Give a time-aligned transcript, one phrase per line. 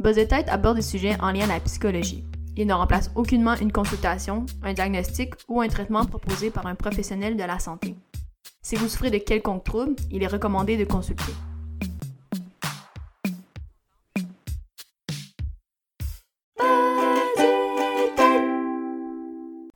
[0.00, 2.24] Buzz de tête aborde des sujets en lien à la psychologie.
[2.56, 7.36] Il ne remplace aucunement une consultation, un diagnostic ou un traitement proposé par un professionnel
[7.36, 7.94] de la santé.
[8.62, 11.32] Si vous souffrez de quelconque trouble, il est recommandé de consulter.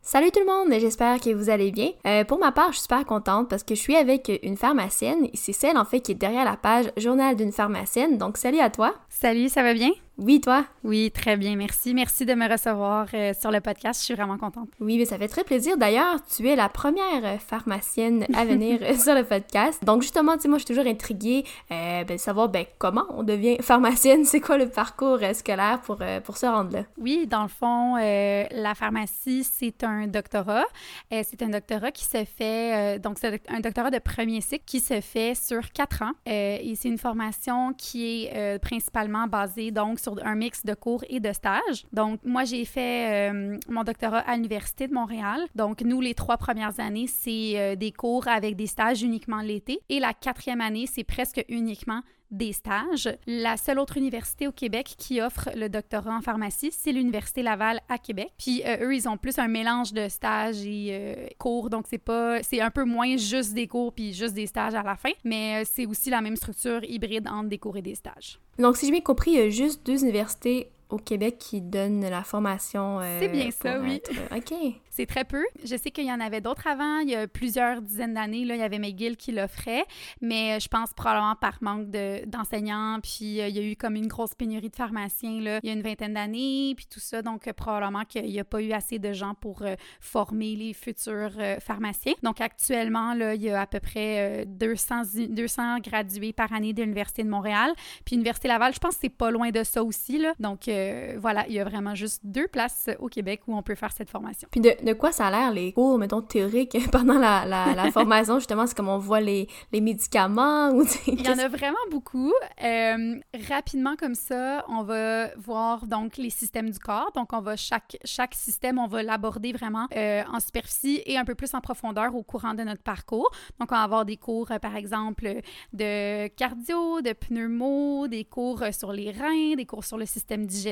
[0.00, 1.90] Salut tout le monde, j'espère que vous allez bien.
[2.06, 5.28] Euh, pour ma part, je suis super contente parce que je suis avec une pharmacienne.
[5.34, 8.16] C'est celle en fait qui est derrière la page Journal d'une pharmacienne.
[8.16, 8.94] Donc salut à toi.
[9.10, 9.90] Salut, ça va bien?
[10.16, 10.64] Oui, toi?
[10.84, 11.92] Oui, très bien, merci.
[11.92, 14.00] Merci de me recevoir euh, sur le podcast.
[14.00, 14.68] Je suis vraiment contente.
[14.78, 15.76] Oui, mais ça fait très plaisir.
[15.76, 19.84] D'ailleurs, tu es la première euh, pharmacienne à venir euh, sur le podcast.
[19.84, 23.24] Donc, justement, tu sais, moi, je suis toujours intriguée ben, de savoir ben, comment on
[23.24, 24.24] devient pharmacienne.
[24.24, 26.84] C'est quoi le parcours scolaire pour, pour se rendre là?
[26.96, 30.64] Oui, dans le fond, la pharmacie, c'est un doctorat.
[31.10, 35.00] c'est un doctorat qui se fait, donc, c'est un doctorat de premier cycle qui se
[35.00, 36.12] fait sur quatre ans.
[36.26, 41.20] et c'est une formation qui est principalement basée, donc, sur un mix de cours et
[41.20, 41.84] de stages.
[41.92, 45.40] Donc, moi, j'ai fait euh, mon doctorat à l'Université de Montréal.
[45.54, 49.80] Donc, nous, les trois premières années, c'est euh, des cours avec des stages uniquement l'été.
[49.88, 53.08] Et la quatrième année, c'est presque uniquement des stages.
[53.26, 57.80] La seule autre université au Québec qui offre le doctorat en pharmacie, c'est l'Université Laval
[57.88, 58.32] à Québec.
[58.38, 62.42] Puis euh, eux, ils ont plus un mélange de stages et cours, donc c'est pas,
[62.42, 65.64] c'est un peu moins juste des cours puis juste des stages à la fin, mais
[65.64, 68.38] c'est aussi la même structure hybride entre des cours et des stages.
[68.58, 72.08] Donc, si j'ai bien compris, il y a juste deux universités au Québec qui donnent
[72.08, 73.00] la formation.
[73.00, 74.00] Euh, c'est bien ça, oui.
[74.10, 74.52] Euh, OK.
[74.90, 75.44] C'est très peu.
[75.64, 76.98] Je sais qu'il y en avait d'autres avant.
[76.98, 79.84] Il y a plusieurs dizaines d'années, là, il y avait McGill qui l'offrait,
[80.20, 83.00] mais je pense probablement par manque d'enseignants.
[83.02, 85.70] puis euh, il y a eu comme une grosse pénurie de pharmaciens là, il y
[85.70, 87.22] a une vingtaine d'années, puis tout ça.
[87.22, 89.64] Donc probablement qu'il n'y a pas eu assez de gens pour
[89.98, 92.14] former les futurs pharmaciens.
[92.22, 96.82] Donc actuellement, là, il y a à peu près 200, 200 gradués par année de
[96.82, 97.72] l'Université de Montréal.
[98.04, 100.18] Puis l'Université Laval, je pense que c'est pas loin de ça aussi.
[100.18, 100.34] Là.
[100.38, 103.74] Donc euh, voilà, il y a vraiment juste deux places au Québec où on peut
[103.74, 104.48] faire cette formation.
[104.50, 108.38] Puis de, de quoi ça a l'air les cours, mettons, théoriques pendant la, la, formation,
[108.38, 110.84] justement, c'est comme on voit les, les médicaments ou...
[111.06, 112.32] Il y en a vraiment beaucoup.
[112.62, 117.12] Euh, rapidement comme ça, on va voir donc les systèmes du corps.
[117.14, 121.24] Donc on va, chaque, chaque système, on va l'aborder vraiment euh, en superficie et un
[121.24, 123.30] peu plus en profondeur au courant de notre parcours.
[123.60, 125.40] Donc on va avoir des cours, par exemple,
[125.72, 130.63] de cardio, de pneumo, des cours sur les reins, des cours sur le système digestif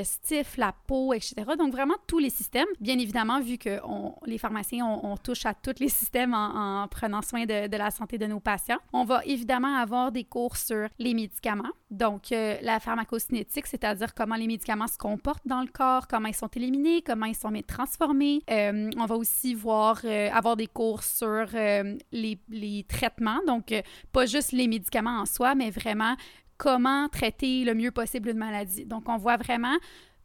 [0.57, 1.35] la peau, etc.
[1.59, 2.67] Donc vraiment tous les systèmes.
[2.81, 3.81] Bien évidemment, vu que
[4.27, 8.27] les pharmaciens, on, touche à tous les systèmes en, prenant soin de, la santé de
[8.27, 8.79] nos patients.
[8.93, 11.71] On va évidemment avoir des cours sur les médicaments.
[11.91, 16.35] Donc euh, la pharmacocinétique, c'est-à-dire comment les médicaments se comportent dans le corps, comment ils
[16.35, 18.43] sont éliminés, comment ils sont transformés.
[18.51, 21.47] Euh, on va aussi voir euh, avoir des cours sur
[22.13, 23.41] les, traitements.
[23.47, 23.75] Donc
[24.13, 26.17] pas juste les médicaments en soi, mais vraiment
[26.63, 28.85] comment traiter le mieux possible une maladie.
[28.85, 29.77] Donc, on voit vraiment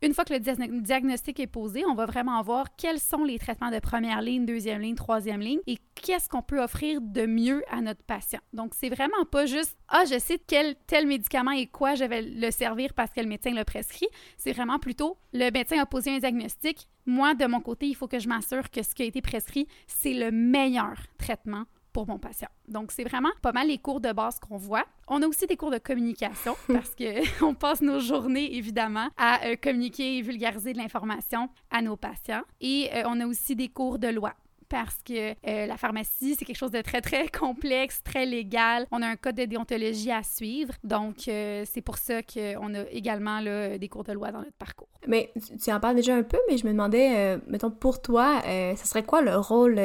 [0.04, 3.72] une fois que le diagnostic est posé, on va vraiment voir quels sont les traitements
[3.72, 7.82] de première ligne, deuxième ligne, troisième ligne et qu'est-ce qu'on peut offrir de mieux à
[7.82, 8.40] notre patient.
[8.54, 12.22] Donc, c'est vraiment pas juste Ah, je sais quel tel médicament et quoi je vais
[12.22, 14.08] le servir parce que le médecin l'a prescrit.
[14.38, 16.88] C'est vraiment plutôt le médecin a posé un diagnostic.
[17.08, 19.68] Moi, de mon côté, il faut que je m'assure que ce qui a été prescrit,
[19.88, 21.64] c'est le meilleur traitement
[21.98, 22.50] pour mon patient.
[22.68, 24.86] Donc, c'est vraiment pas mal les cours de base qu'on voit.
[25.08, 29.56] On a aussi des cours de communication parce qu'on passe nos journées, évidemment, à euh,
[29.56, 32.44] communiquer et vulgariser de l'information à nos patients.
[32.62, 34.36] Et euh, on a aussi des cours de loi
[34.70, 38.86] parce que euh, la pharmacie, c'est quelque chose de très, très complexe, très légal.
[38.92, 40.76] On a un code de déontologie à suivre.
[40.84, 44.90] Donc, c'est pour ça qu'on a également là, des cours de loi dans notre parcours.
[45.08, 45.34] Mais
[45.64, 49.04] tu en parles déjà un peu, mais je me demandais, mettons, pour toi, ce serait
[49.04, 49.80] quoi le rôle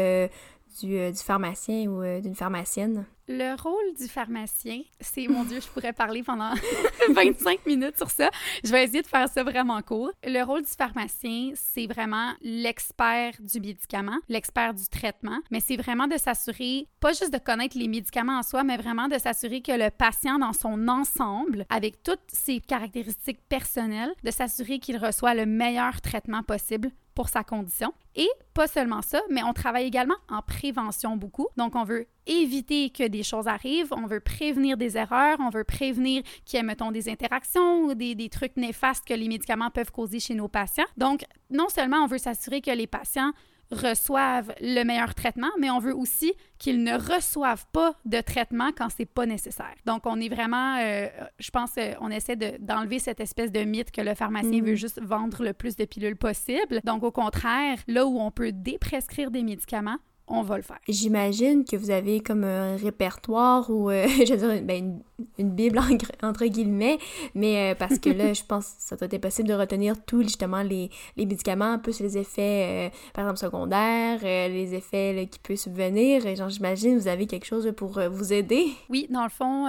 [0.84, 3.06] euh, du, pharmacien ou euh, d'une pharmacienne?
[3.28, 6.52] Le rôle du pharmacien, c'est, mon Dieu, je pourrais parler pendant
[7.10, 8.28] 25 minutes sur ça.
[8.64, 10.10] Je vais essayer de faire ça vraiment court.
[10.24, 16.08] Le rôle du pharmacien, c'est vraiment l'expert du médicament, l'expert du traitement, mais c'est vraiment
[16.08, 19.72] de s'assurer, pas juste de connaître les médicaments en soi, mais vraiment de s'assurer que
[19.72, 25.46] le patient dans son ensemble, avec toutes ses caractéristiques personnelles, de s'assurer qu'il reçoit le
[25.46, 27.92] meilleur traitement possible pour sa condition.
[28.14, 31.48] Et pas seulement ça, mais on travaille également en prévention beaucoup.
[31.56, 35.64] Donc, on veut éviter que des choses arrivent, on veut prévenir des erreurs, on veut
[35.64, 39.70] prévenir qu'il y ait, mettons, des interactions ou des, des, trucs néfastes que les médicaments
[39.70, 40.84] peuvent causer chez nos patients.
[40.96, 43.32] Donc, non seulement on veut s'assurer que les patients
[43.72, 48.88] reçoivent le meilleur traitement, mais on veut aussi qu'ils ne reçoivent pas de traitement quand
[48.94, 49.74] c'est pas nécessaire.
[49.86, 51.08] Donc, on est vraiment, euh,
[51.38, 54.76] je pense, euh, on essaie d'enlever cette espèce de mythe que le pharmacien veut mm.
[54.76, 56.80] juste vendre le plus de pilules possible.
[56.84, 59.98] Donc, au contraire, là où on peut déprescrire des médicaments,
[60.28, 60.78] on va le faire.
[60.88, 65.02] J'imagine que vous avez comme un répertoire ou, euh, je veux dire, ben, une
[65.38, 65.80] bible
[66.22, 66.98] entre guillemets,
[67.34, 70.62] mais parce que là, je pense que ça doit être possible de retenir tous justement
[70.62, 76.34] les, les médicaments, plus les effets, par exemple, secondaires, les effets qui peuvent subvenir.
[76.34, 78.66] Genre, j'imagine, vous avez quelque chose pour vous aider.
[78.88, 79.66] Oui, dans le fond,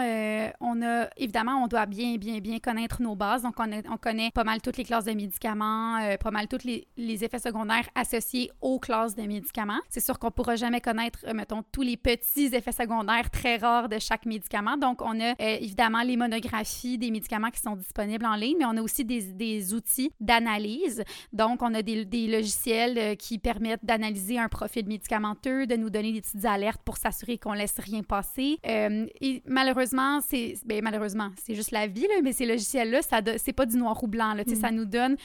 [0.59, 3.43] on a, évidemment, on doit bien, bien, bien connaître nos bases.
[3.43, 6.87] Donc, on, on connaît pas mal toutes les classes de médicaments, pas mal tous les,
[6.97, 9.79] les effets secondaires associés aux classes de médicaments.
[9.89, 13.89] C'est sûr qu'on pourra jamais connaître, euh, mettons, tous les petits effets secondaires très rares
[13.89, 14.77] de chaque médicament.
[14.77, 18.65] Donc, on a euh, évidemment les monographies des médicaments qui sont disponibles en ligne, mais
[18.65, 21.03] on a aussi des, des outils d'analyse.
[21.31, 25.89] Donc, on a des, des logiciels euh, qui permettent d'analyser un profil médicamenteux, de nous
[25.89, 28.57] donner des petites alertes pour s'assurer qu'on laisse rien passer.
[28.63, 33.53] et malheureusement, c'est ben, malheureusement, c'est juste la vie, là, mais ces logiciels-là, ça c'est
[33.53, 34.33] pas du noir ou blanc.
[34.33, 34.55] Là, mm.
[34.55, 35.17] Ça nous donne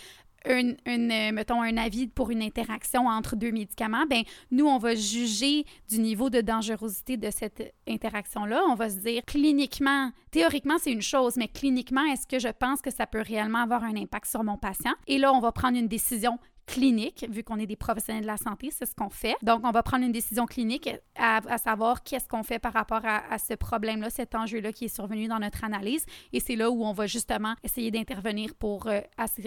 [0.46, 4.94] une, euh, mettons, un avis pour une interaction entre deux médicaments, ben nous, on va
[4.94, 8.62] juger du niveau de dangerosité de cette interaction-là.
[8.68, 12.80] On va se dire cliniquement, théoriquement, c'est une chose, mais cliniquement, est-ce que je pense
[12.80, 14.94] que ça peut réellement avoir un impact sur mon patient?
[15.06, 16.38] Et là, on va prendre une décision
[16.68, 19.34] clinique, vu qu'on est des professionnels de la santé, c'est ce qu'on fait.
[19.42, 23.38] Donc, on va prendre une décision clinique à, savoir qu'est-ce qu'on fait par rapport à,
[23.38, 26.04] ce problème-là, cet enjeu-là qui est survenu dans notre analyse.
[26.32, 29.00] Et c'est là où on va justement essayer d'intervenir pour euh,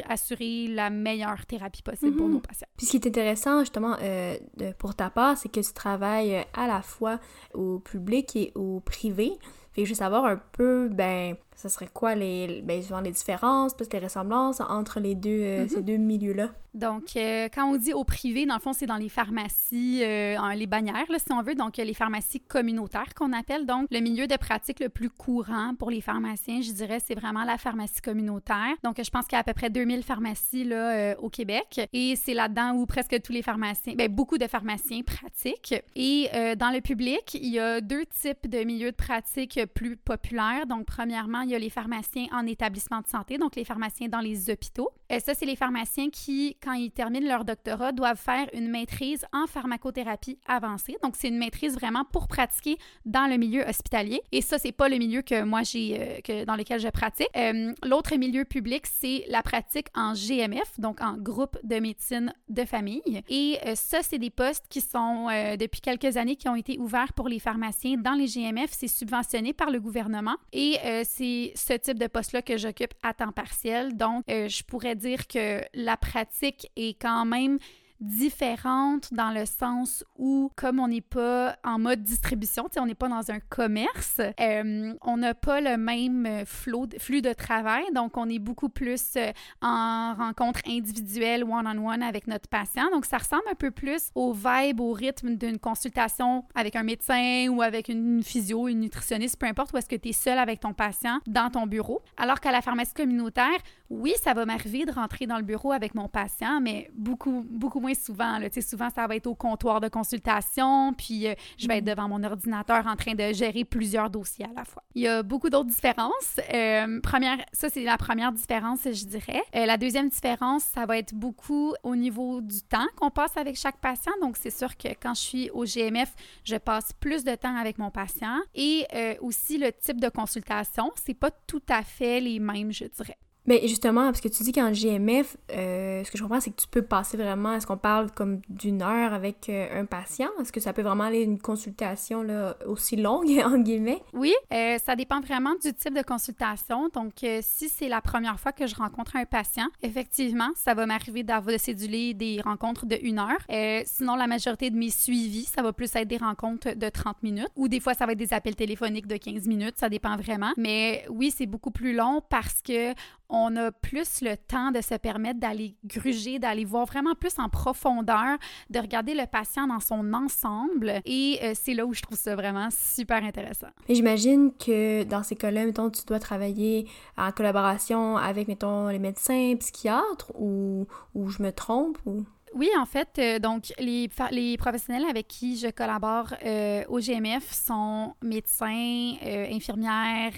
[0.10, 2.34] assurer la meilleure thérapie possible pour mhm.
[2.34, 2.68] nos patients.
[2.76, 4.36] Puis ce qui est intéressant, justement, euh,
[4.80, 7.20] pour ta part, c'est que tu travailles à la fois
[7.54, 9.34] au public et au privé.
[9.74, 14.00] Fait juste savoir un peu, ben, ce serait quoi les, ben, les différences, plus les
[14.00, 15.86] ressemblances entre les deux, euh, ces mhm.
[15.86, 16.50] deux milieux-là?
[16.74, 20.38] Donc, euh, quand on dit au privé, dans le fond, c'est dans les pharmacies, euh,
[20.56, 23.66] les bannières, là, si on veut, donc les pharmacies communautaires qu'on appelle.
[23.66, 27.44] Donc, le milieu de pratique le plus courant pour les pharmaciens, je dirais, c'est vraiment
[27.44, 28.74] la pharmacie communautaire.
[28.84, 32.16] Donc, je pense qu'il y a à peu près 2000 pharmacies là, au Québec et
[32.16, 35.76] c'est là-dedans où presque tous les pharmaciens, ben, beaucoup de pharmaciens pratiquent.
[35.96, 40.66] Et dans le public, il y a deux types de milieux de pratique plus populaires.
[40.68, 44.20] Donc, premièrement, il y a les pharmaciens en établissement de santé, donc les pharmaciens dans
[44.20, 44.90] les hôpitaux.
[45.10, 49.26] Et ça, c'est les pharmaciens qui, quand ils terminent leur doctorat, doivent faire une maîtrise
[49.34, 50.98] en pharmacothérapie avancée.
[51.04, 54.22] Donc, c'est une maîtrise vraiment pour pratiquer dans le milieu hospitalier.
[54.32, 57.28] Et ça, c'est pas le milieu que moi j'ai, euh, dans lequel je pratique.
[57.36, 62.64] Euh, l'autre milieu public, c'est la pratique en GMF, donc en groupe de médecine de
[62.64, 63.02] famille.
[63.30, 65.28] Et euh, ça, c'est des postes qui sont
[65.60, 68.72] depuis quelques années qui ont été ouverts pour les pharmaciens dans les GMF.
[68.72, 73.32] C'est subventionné par le gouvernement et c'est ce type de poste-là que j'occupe à temps
[73.32, 73.96] partiel.
[73.96, 77.58] Donc, euh, je pourrais dire que la pratique est quand même
[78.02, 83.08] différente dans le sens où, comme on n'est pas en mode distribution, on n'est pas
[83.08, 88.28] dans un commerce, euh, on n'a pas le même flot, flux de travail, donc on
[88.28, 89.32] est beaucoup plus euh,
[89.62, 92.90] en rencontre individuelle, one-on-one avec notre patient.
[92.92, 97.48] Donc, ça ressemble un peu plus au vibe, au rythme d'une consultation avec un médecin
[97.50, 100.60] ou avec une physio, une nutritionniste, peu importe, où est-ce que tu es seul avec
[100.60, 102.02] ton patient dans ton bureau.
[102.18, 103.60] Alors qu'à la pharmacie communautaire,
[103.90, 107.80] oui, ça va m'arriver de rentrer dans le bureau avec mon patient, mais beaucoup, beaucoup
[107.80, 108.38] moins souvent.
[108.40, 108.48] Là.
[108.62, 111.90] Souvent, ça va être au comptoir de consultation, puis euh, je vais être mm.
[111.90, 114.84] devant mon ordinateur en train de gérer plusieurs dossiers à la fois.
[114.96, 116.40] Il y a beaucoup d'autres différences.
[116.54, 119.42] Euh, première, ça, c'est la première différence, je dirais.
[119.56, 123.56] Euh, la deuxième différence, ça va être beaucoup au niveau du temps qu'on passe avec
[123.56, 124.14] chaque patient.
[124.22, 127.78] Donc, c'est sûr que quand je suis au GMF, je passe plus de temps avec
[127.78, 128.38] mon patient.
[128.56, 128.86] Et
[129.22, 133.18] aussi, le type de consultation, c'est pas tout à fait les mêmes, je dirais.
[133.46, 136.62] Mais justement, parce que tu dis qu'en GMF, euh, ce que je comprends, c'est que
[136.62, 140.30] tu peux passer vraiment, est-ce qu'on parle comme d'une heure avec euh, un patient?
[140.40, 144.04] Est-ce que ça peut vraiment aller une consultation là, aussi longue, en guillemets?
[144.14, 146.90] Oui, euh, ça dépend vraiment du type de consultation.
[146.90, 151.24] Donc, si c'est la première fois que je rencontre un patient, effectivement, ça va m'arriver
[151.24, 153.84] d'avoir de céduler des rencontres de une heure.
[153.86, 157.50] sinon, la majorité de mes suivis, ça va plus être des rencontres de 30 minutes
[157.56, 159.76] ou des fois, ça va être des appels téléphoniques de 15 minutes.
[159.78, 160.52] Ça dépend vraiment.
[160.58, 162.94] Mais oui, c'est beaucoup plus long parce que
[163.32, 167.50] on a plus le temps de se permettre d'aller gruger, d'aller voir vraiment plus en
[167.50, 168.38] profondeur,
[168.70, 171.02] de regarder le patient dans son ensemble.
[171.06, 173.68] Et euh, c'est là où je trouve ça vraiment super intéressant.
[173.88, 179.00] Et j'imagine que dans ces cas-là, mettons, tu dois travailler en collaboration avec, mettons, les
[179.00, 180.86] médecins, psychiatres, ou,
[181.16, 182.26] ou je me trompe, ou...
[182.54, 184.10] Oui, en fait, euh, donc les,
[184.58, 190.34] professionnels avec qui je collabore euh, au GMF sont médecins, euh, infirmières,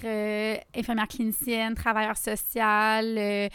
[0.75, 2.61] infirmières cliniciennes, travailleurs sociaux.
[3.01, 3.49] il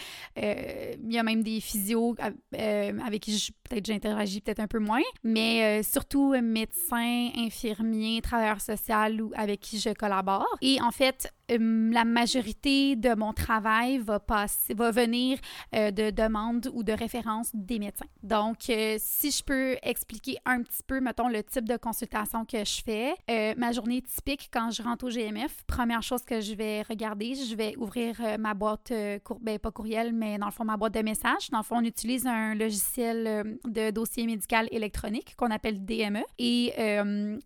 [1.09, 2.17] y a même des physios
[2.53, 9.61] avec qui peut-être j'interagis peut-être un peu moins, mais surtout médecins, infirmiers, travailleurs sociaux avec
[9.61, 10.49] qui je collabore.
[10.63, 15.39] Et en fait, euh, la majorité de mon travail va, passer, va venir
[15.75, 18.07] euh, de demandes ou de références des médecins.
[18.23, 22.65] Donc, euh, si je peux expliquer un petit peu, mettons, le type de consultation que
[22.65, 26.83] je fais, ma journée typique quand je rentre au GMF, première chose que je vais
[26.83, 28.93] regarder, je vais ouvrir ma boîte,
[29.25, 31.51] cour ben, pas courriel, mais dans le fond, ma boîte de messages.
[31.51, 36.73] Dans le fond, on utilise un logiciel de dossier médical électronique qu'on appelle DME et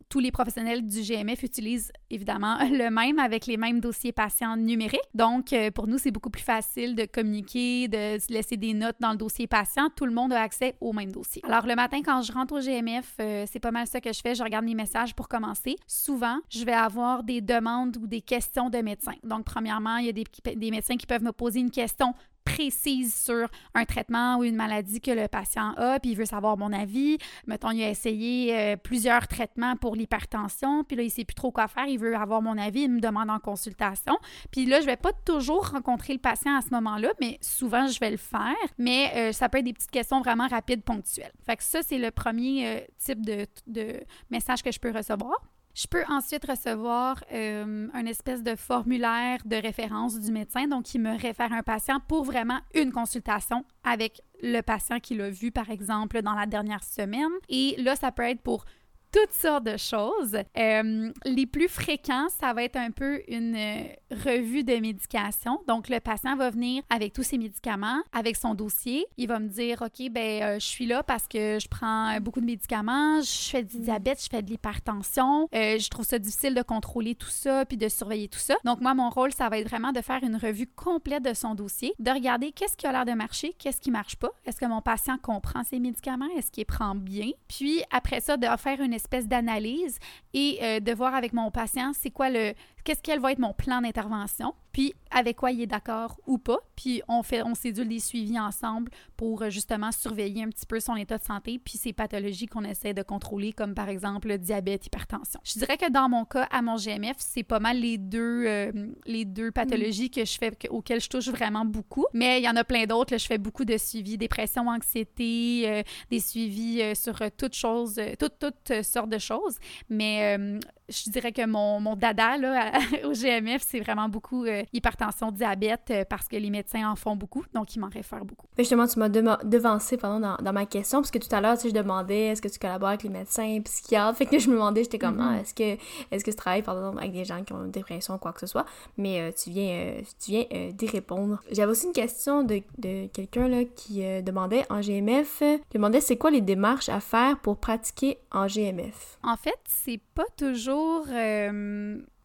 [0.09, 5.01] tous les professionnels du GMF utilisent évidemment le même avec les mêmes dossiers patients numériques.
[5.15, 9.13] Donc, euh, pour nous, c'est beaucoup plus facile de communiquer, de laisser des notes dans
[9.13, 9.89] le dossier patient.
[9.95, 11.43] Tout le monde a accès au même dossier.
[11.47, 14.21] Alors, le matin, quand je rentre au GMF, euh, c'est pas mal ça que je
[14.21, 14.35] fais.
[14.35, 15.77] Je regarde mes messages pour commencer.
[15.87, 19.15] Souvent, je vais avoir des demandes ou des questions de médecins.
[19.23, 23.49] Donc, premièrement, il y a des médecins qui peuvent me poser une question précise sur
[23.75, 27.19] un traitement ou une maladie que le patient a, puis il veut savoir mon avis.
[27.47, 31.51] Mettons, il a essayé euh, plusieurs traitements pour l'hypertension, puis là, il sait plus trop
[31.51, 34.17] quoi faire, il veut avoir mon avis, il me demande en consultation.
[34.51, 37.99] Puis là, je vais pas toujours rencontrer le patient à ce moment-là, mais souvent, je
[38.01, 38.55] vais le faire.
[38.79, 41.33] Mais euh, ça peut être des petites questions vraiment rapides, ponctuelles.
[41.45, 45.37] Fait ça, c'est le premier euh, type de, de message que je peux recevoir.
[45.75, 51.01] Je peux ensuite recevoir euh, un espèce de formulaire de référence du médecin, donc il
[51.01, 55.71] me réfère un patient pour vraiment une consultation avec le patient qu'il a vu, par
[55.71, 57.31] exemple, dans la dernière semaine.
[57.49, 58.65] Et là, ça peut être pour
[59.13, 60.39] toutes sortes de choses.
[60.57, 65.61] Euh, les plus fréquents, ça va être un peu une euh, revue de médication.
[65.69, 69.07] Donc, le patient va venir avec tous ses médicaments, avec son dossier.
[69.19, 72.41] Il va me dire, OK, ben, euh, je suis là parce que je prends beaucoup
[72.41, 75.47] de médicaments, je fais du diabète, je fais de l'hypertension.
[75.53, 78.55] je trouve ça difficile de contrôler tout ça puis de surveiller tout ça.
[78.65, 81.55] Donc, moi, mon rôle, ça va être vraiment de faire une revue complète de son
[81.55, 84.31] dossier, de regarder qu'est-ce qui a l'air de marcher, qu'est-ce qui marche pas.
[84.47, 86.29] Est-ce que mon patient comprend ses médicaments?
[86.39, 87.31] Est-ce qu'il prend bien?
[87.49, 89.99] Puis, après ça, de faire une espèce d'analyse
[90.33, 92.55] et euh, de voir avec mon patient c'est quoi le
[92.85, 96.59] qu'est-ce qu'elle va être mon plan d'intervention, puis avec quoi il est d'accord ou pas,
[96.77, 100.81] puis on fait on sédule des suivis ensemble pour euh, justement surveiller un petit peu
[100.81, 104.39] son état de santé puis ces pathologies qu'on essaie de contrôler comme par exemple le
[104.39, 105.41] diabète, hypertension.
[105.45, 108.73] Je dirais que dans mon cas à mon GMF, c'est pas mal les deux euh,
[109.05, 112.57] les deux pathologies que je fais auxquelles je touche vraiment beaucoup, mais il y en
[112.57, 117.55] a plein d'autres, je fais beaucoup de suivis dépression, anxiété, euh, des suivis sur toutes
[117.55, 119.59] choses toutes toutes sortes de choses,
[119.91, 120.59] mais
[120.89, 122.73] je dirais que mon, mon dada là,
[123.05, 127.17] au GMF, c'est vraiment beaucoup euh, hypertension, diabète, euh, parce que les médecins en font
[127.17, 128.47] beaucoup, donc ils m'en réfèrent beaucoup.
[128.59, 131.63] justement, tu m'as devancé pendant dans, dans, ma question, parce que tout à l'heure, tu
[131.63, 134.55] sais, je demandais est-ce que tu collabores avec les médecins, psychiatres, fait que je me
[134.55, 135.37] demandais, j'étais comme, mm-hmm.
[135.37, 135.79] ah, est-ce que,
[136.11, 138.33] est que tu travailles, par exemple, avec des gens qui ont une dépression ou quoi
[138.33, 141.41] que ce soit, mais euh, tu viens, tu viens d'y répondre.
[141.51, 146.31] J'avais aussi une question de, de quelqu'un là, qui demandait en GMF, demandait c'est quoi
[146.31, 149.19] les démarches à faire pour pratiquer en GMF?
[149.23, 150.82] En fait, c'est pas toujours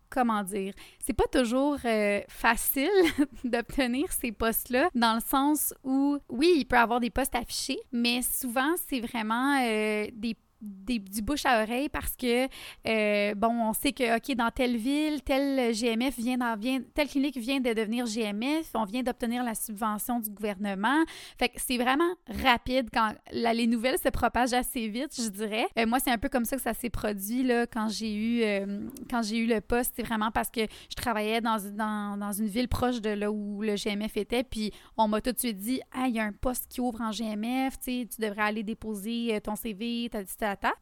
[0.09, 2.89] comment dire, c'est pas toujours euh, facile
[3.43, 8.21] d'obtenir ces postes-là, dans le sens où, oui, il peut avoir des postes affichés, mais
[8.21, 12.47] souvent, c'est vraiment euh, des du bouche à oreille parce que,
[12.87, 17.37] euh, bon, on sait que, OK, dans telle ville, tel GMF vient, vient telle clinique
[17.37, 21.03] vient de devenir GMF, on vient d'obtenir la subvention du gouvernement.
[21.37, 22.09] Fait que c'est vraiment
[22.43, 25.67] rapide quand les nouvelles se propagent assez vite, je dirais.
[25.77, 28.43] Euh, moi, c'est un peu comme ça que ça s'est produit, là, quand j'ai eu,
[28.43, 29.93] euh, quand j'ai eu le poste.
[29.95, 33.61] C'est vraiment parce que je travaillais dans, dans, dans, une ville proche de là où
[33.61, 36.31] le GMF était, puis on m'a tout de suite dit, ah, il y a un
[36.31, 40.23] poste qui ouvre en GMF, tu devrais aller déposer ton CV, t'as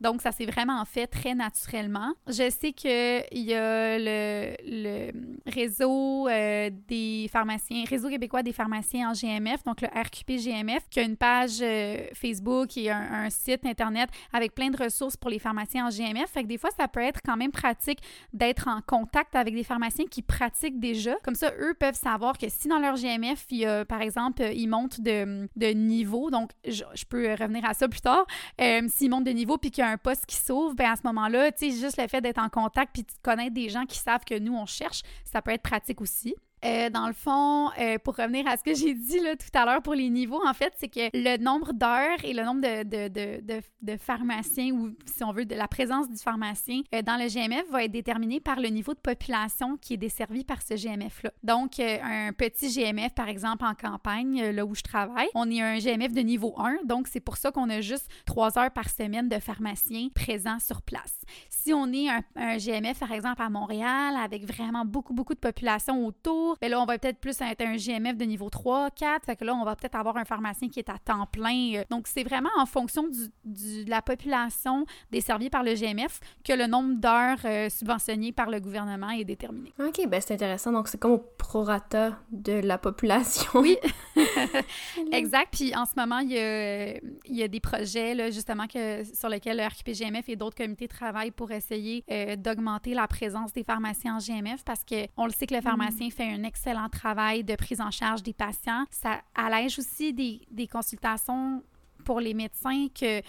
[0.02, 2.14] donc, ça s'est vraiment fait très naturellement.
[2.28, 2.90] Je sais qu'il
[3.32, 5.12] y a le,
[5.46, 11.00] réseau euh, des pharmaciens, Réseau québécois des pharmaciens en GMF, donc le RQP GMF, qui
[11.00, 15.40] a une page euh, Facebook et un, site Internet avec plein de ressources pour les
[15.40, 16.30] pharmaciens en GMF.
[16.30, 18.00] Fait que des fois, ça peut être quand même pratique
[18.34, 21.16] d'être en contact avec des pharmaciens qui pratiquent déjà.
[21.24, 23.48] Comme ça, eux peuvent savoir que si dans leur GMF,
[23.88, 28.26] par exemple, ils montent de, niveau, donc je, peux revenir à ça plus tard,
[28.62, 30.96] euh, s'ils montent de niveau, puis qu'il y a un poste qui s'ouvre, ben à
[30.96, 33.98] ce moment-là, tu juste le fait d'être en contact puis de connaître des gens qui
[33.98, 36.36] savent que nous, on cherche, ça peut être pratique aussi.
[36.64, 39.82] Euh, dans le fond, euh, pour revenir à ce que j'ai dit tout à l'heure
[39.82, 44.72] pour les niveaux, en fait, c'est que le nombre d'heures et le nombre de, pharmaciens
[44.72, 47.92] ou, si on veut, de la présence du pharmacien euh, dans le GMF va être
[47.92, 51.32] déterminé par le niveau de population qui est desservi par ce GMF-là.
[51.44, 55.78] Donc, un petit GMF, par exemple, en campagne, là où je travaille, on est un
[55.78, 59.30] GMF de niveau 1, donc c'est pour ça qu'on a juste trois heures par semaine
[59.30, 61.22] de pharmaciens présents sur place.
[61.50, 65.40] Si on est un, un GMF, par exemple, à Montréal, avec vraiment beaucoup, beaucoup de
[65.40, 66.70] population autour, jours.
[66.70, 69.26] Là, on va peut-être plus être un GMF de niveau 3, 4.
[69.26, 71.84] Fait que là, on va peut-être avoir un pharmacien qui est à temps plein.
[71.90, 76.68] Donc, c'est vraiment en fonction du, de la population desservie par le GMF que le
[76.68, 79.74] nombre d'heures euh, subventionnées par le gouvernement est déterminé.
[79.80, 80.72] OK, ben c'est intéressant.
[80.72, 83.50] Donc, c'est comme au prorata de la population.
[83.56, 83.78] Oui,
[85.12, 85.50] exact.
[85.52, 89.04] Puis en ce moment, il y a, il y a des projets, là, justement, que,
[89.04, 93.64] sur lesquels le RQPGMF et d'autres comités travaillent pour essayer euh, d'augmenter la présence des
[93.64, 95.64] pharmaciens en GMF parce qu'on le sait que le mm.
[95.64, 98.86] pharmacien fait un excellent travail de prise en charge des patients.
[98.92, 101.64] Ça allège aussi des, des consultations
[102.04, 103.22] pour les médecins que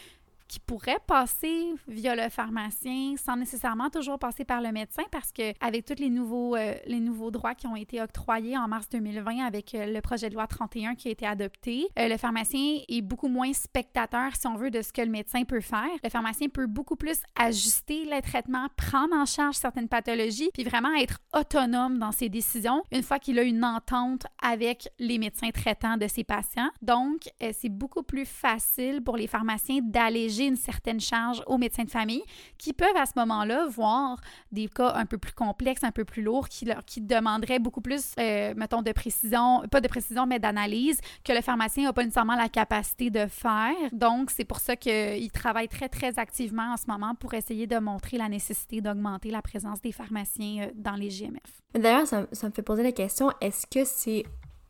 [0.49, 5.53] qui pourrait passer via le pharmacien sans nécessairement toujours passer par le médecin parce que
[5.61, 9.45] avec tous les nouveaux, euh, les nouveaux droits qui ont été octroyés en mars 2020
[9.45, 13.03] avec euh, le projet de loi 31 qui a été adopté, euh, le pharmacien est
[13.03, 15.89] beaucoup moins spectateur, si on veut, de ce que le médecin peut faire.
[16.05, 20.95] Le pharmacien peut beaucoup plus ajuster les traitements, prendre en charge certaines pathologies, puis vraiment
[20.95, 25.97] être autonome dans ses décisions une fois qu'il a une entente avec les médecins traitants
[25.97, 26.71] de ses patients.
[26.83, 31.91] Donc, c'est beaucoup plus facile pour les pharmaciens d'alléger une certaine charge aux médecins de
[31.91, 32.23] famille
[32.59, 34.21] qui peuvent à ce moment-là voir
[34.53, 37.81] des cas un peu plus complexes, un peu plus lourds, qui, leur, qui demanderaient beaucoup
[37.81, 42.03] plus, euh, mettons, de précision, pas de précision, mais d'analyse, que le pharmacien n'a pas
[42.03, 43.75] nécessairement la capacité de faire.
[43.93, 47.79] Donc, c'est pour ça qu'il travaille très, très activement en ce moment pour essayer de
[47.79, 51.63] montrer la nécessité d'augmenter la présence des pharmaciens euh, dans les GMF.
[51.75, 54.25] D'ailleurs, ça, ça me fait poser la question, est-ce que c'est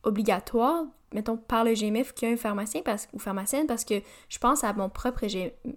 [0.07, 3.95] obligatoire mettons, par le GMF qu'il y a un pharmacien parce, ou pharmacienne parce que
[4.29, 5.27] je pense à mon propre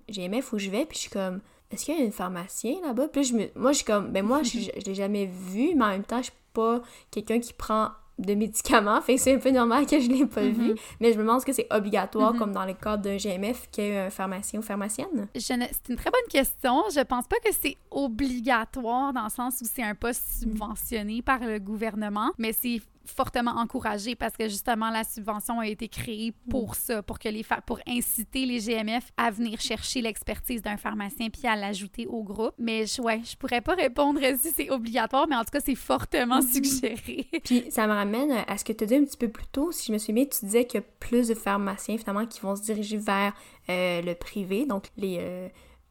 [0.09, 3.07] GMF où je vais, puis je suis comme, est-ce qu'il y a un pharmacien là-bas?
[3.09, 5.85] Puis je me, moi, je suis comme, ben moi, je, je l'ai jamais vu, mais
[5.85, 6.81] en même temps, je suis pas
[7.11, 10.41] quelqu'un qui prend de médicaments, fait que c'est un peu normal que je l'ai pas
[10.41, 10.79] vu, mm-hmm.
[10.99, 12.37] mais je me demande que c'est obligatoire, mm-hmm.
[12.37, 15.27] comme dans le cadre d'un GMF, qu'il y ait un pharmacien ou pharmacienne?
[15.35, 16.83] C'est une très bonne question.
[16.93, 21.39] Je pense pas que c'est obligatoire dans le sens où c'est un poste subventionné par
[21.39, 26.71] le gouvernement, mais c'est fortement encouragé parce que justement la subvention a été créée pour
[26.71, 26.75] mm.
[26.75, 31.47] ça, pour que les pour inciter les GMF à venir chercher l'expertise d'un pharmacien puis
[31.47, 32.53] à l'ajouter au groupe.
[32.57, 35.75] Mais je, ouais, je pourrais pas répondre si c'est obligatoire, mais en tout cas c'est
[35.75, 36.53] fortement mm-hmm.
[36.53, 37.27] suggéré.
[37.43, 39.71] puis ça me ramène à ce que tu as dit un petit peu plus tôt,
[39.71, 42.39] si je me suis bien, tu disais qu'il y a plus de pharmaciens finalement qui
[42.41, 43.33] vont se diriger vers
[43.69, 45.47] euh, le privé, donc les euh,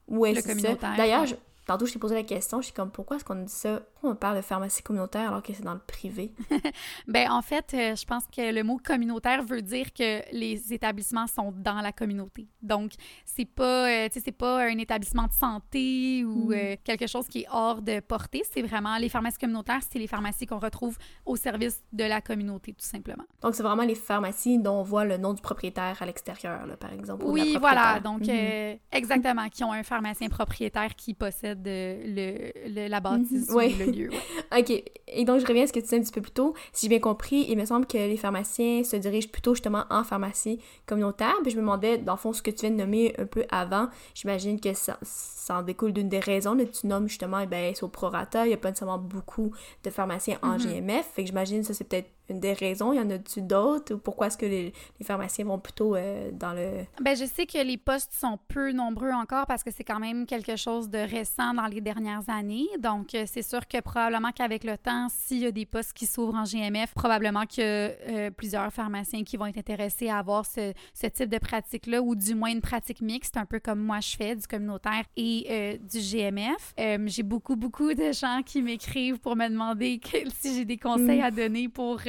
[0.09, 0.95] ouais, communautaire.
[0.97, 1.27] D'ailleurs,
[1.69, 3.83] Tantôt, je t'ai posé la question, je suis comme, pourquoi est-ce qu'on dit ça?
[3.93, 6.33] Pourquoi on parle de pharmacie communautaire alors que c'est dans le privé?
[7.07, 11.27] ben en fait, euh, je pense que le mot communautaire veut dire que les établissements
[11.27, 12.49] sont dans la communauté.
[12.63, 12.93] Donc,
[13.27, 16.53] c'est pas, euh, c'est pas un établissement de santé ou mm.
[16.55, 18.45] euh, quelque chose qui est hors de portée.
[18.51, 22.73] C'est vraiment les pharmacies communautaires, c'est les pharmacies qu'on retrouve au service de la communauté,
[22.73, 23.25] tout simplement.
[23.43, 26.95] Donc, c'est vraiment les pharmacies dont on voit le nom du propriétaire à l'extérieur, par
[26.95, 27.27] exemple.
[27.27, 28.01] Oui, voilà.
[28.01, 28.79] Donc, mm-hmm.
[28.91, 34.11] exactement, qui ont un pharmacien propriétaire qui possède de le, la bâtisse ou le lieu.
[34.57, 34.71] OK.
[35.09, 36.55] Et donc, je reviens à ce que tu disais un petit peu plus tôt.
[36.73, 40.05] Si j'ai bien compris, il me semble que les pharmaciens se dirigent plutôt justement en
[40.05, 41.35] pharmacie communautaire.
[41.43, 43.45] Puis je me demandais, dans le fond, ce que tu viens de nommer un peu
[43.51, 46.55] avant, j'imagine que ça, ça en découle d'une des raisons.
[46.55, 48.45] Là, tu nommes justement, eh ben, c'est au prorata.
[48.45, 49.53] Il n'y a pas nécessairement beaucoup
[49.85, 50.81] de pharmaciens en mm-hmm.
[50.81, 51.07] GMF.
[51.15, 52.93] Fait que j'imagine que ça, c'est peut-être une des raisons?
[52.93, 53.95] Y en a-tu d'autres?
[53.95, 56.85] Ou pourquoi est-ce que les, pharmaciens vont plutôt euh, dans le...
[57.01, 60.27] Ben, je sais que les postes sont peu nombreux encore parce que c'est quand même
[60.27, 62.67] quelque chose de récent dans les dernières années.
[62.79, 66.07] Donc, euh, c'est sûr que probablement qu'avec le temps, s'il y a des postes qui
[66.07, 70.73] s'ouvrent en GMF, probablement que euh, plusieurs pharmaciens qui vont être intéressés à avoir ce,
[70.95, 74.17] ce type de pratique-là ou du moins une pratique mixte, un peu comme moi je
[74.17, 76.75] fais, du communautaire et du GMF.
[77.07, 80.01] j'ai beaucoup, beaucoup de gens qui m'écrivent pour me demander
[80.41, 81.25] si j'ai des conseils mm.
[81.25, 82.01] à donner pour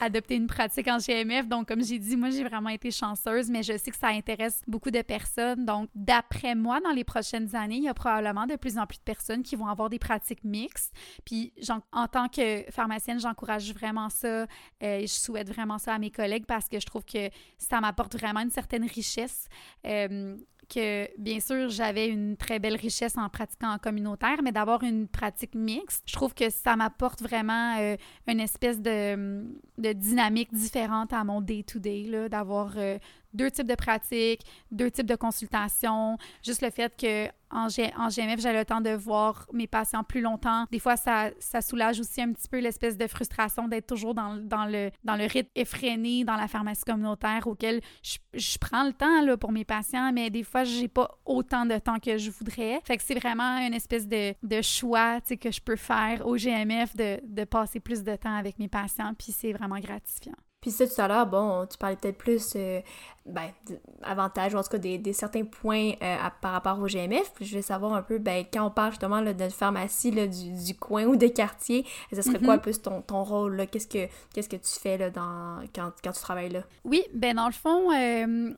[0.00, 1.48] adopter une pratique en GMF.
[1.48, 4.62] Donc, comme j'ai dit, moi, j'ai vraiment été chanceuse, mais je sais que ça intéresse
[4.66, 5.64] beaucoup de personnes.
[5.64, 8.98] Donc, d'après moi, dans les prochaines années, il y a probablement de plus en plus
[8.98, 10.94] de personnes qui vont avoir des pratiques mixtes.
[11.24, 11.52] Puis,
[11.92, 14.46] en tant que pharmacienne, j'encourage vraiment ça
[14.82, 18.16] euh, je souhaite vraiment ça à mes collègues parce que je trouve que ça m'apporte
[18.16, 19.48] vraiment une certaine richesse.
[19.86, 20.36] Euh,
[20.72, 25.08] que, bien sûr, j'avais une très belle richesse en pratiquant en communautaire, mais d'avoir une
[25.08, 29.44] pratique mixte, je trouve que ça m'apporte vraiment euh, une espèce de,
[29.78, 32.98] dynamique différente à mon day-to-day, d'avoir euh,
[33.32, 36.16] deux types de pratiques, deux types de consultations.
[36.42, 40.64] Juste le fait que en, GMF, j'ai le temps de voir mes patients plus longtemps.
[40.70, 44.36] Des fois, ça, ça soulage aussi un petit peu l'espèce de frustration d'être toujours dans,
[44.36, 48.92] dans, le, dans le rythme effréné dans la pharmacie communautaire auquel je, je prends le
[48.92, 52.30] temps là, pour mes patients, mais des fois, j'ai pas autant de temps que je
[52.30, 52.80] voudrais.
[52.84, 56.96] Fait que c'est vraiment une espèce de, de choix que je peux faire au GMF
[56.96, 60.34] de, de passer plus de temps avec mes patients, puis c'est vraiment gratifiant.
[60.62, 62.80] Puis ça, tout à l'heure, bon, tu parlais peut-être plus, euh,
[63.26, 63.50] ben,
[64.00, 67.32] avantages, ou en tout cas des, certains points euh, par rapport au GMF.
[67.34, 70.28] Puis je vais savoir un peu, ben, quand on parle justement là, de pharmacie là,
[70.28, 72.60] du, coin ou des quartiers, ce serait quoi mm-hmm.
[72.60, 73.66] plus ton, ton rôle, là?
[73.66, 76.62] Qu'est-ce que, qu'est-ce que tu fais, là, dans, quand, quand tu travailles là?
[76.84, 78.54] Oui, ben dans le fond, euh,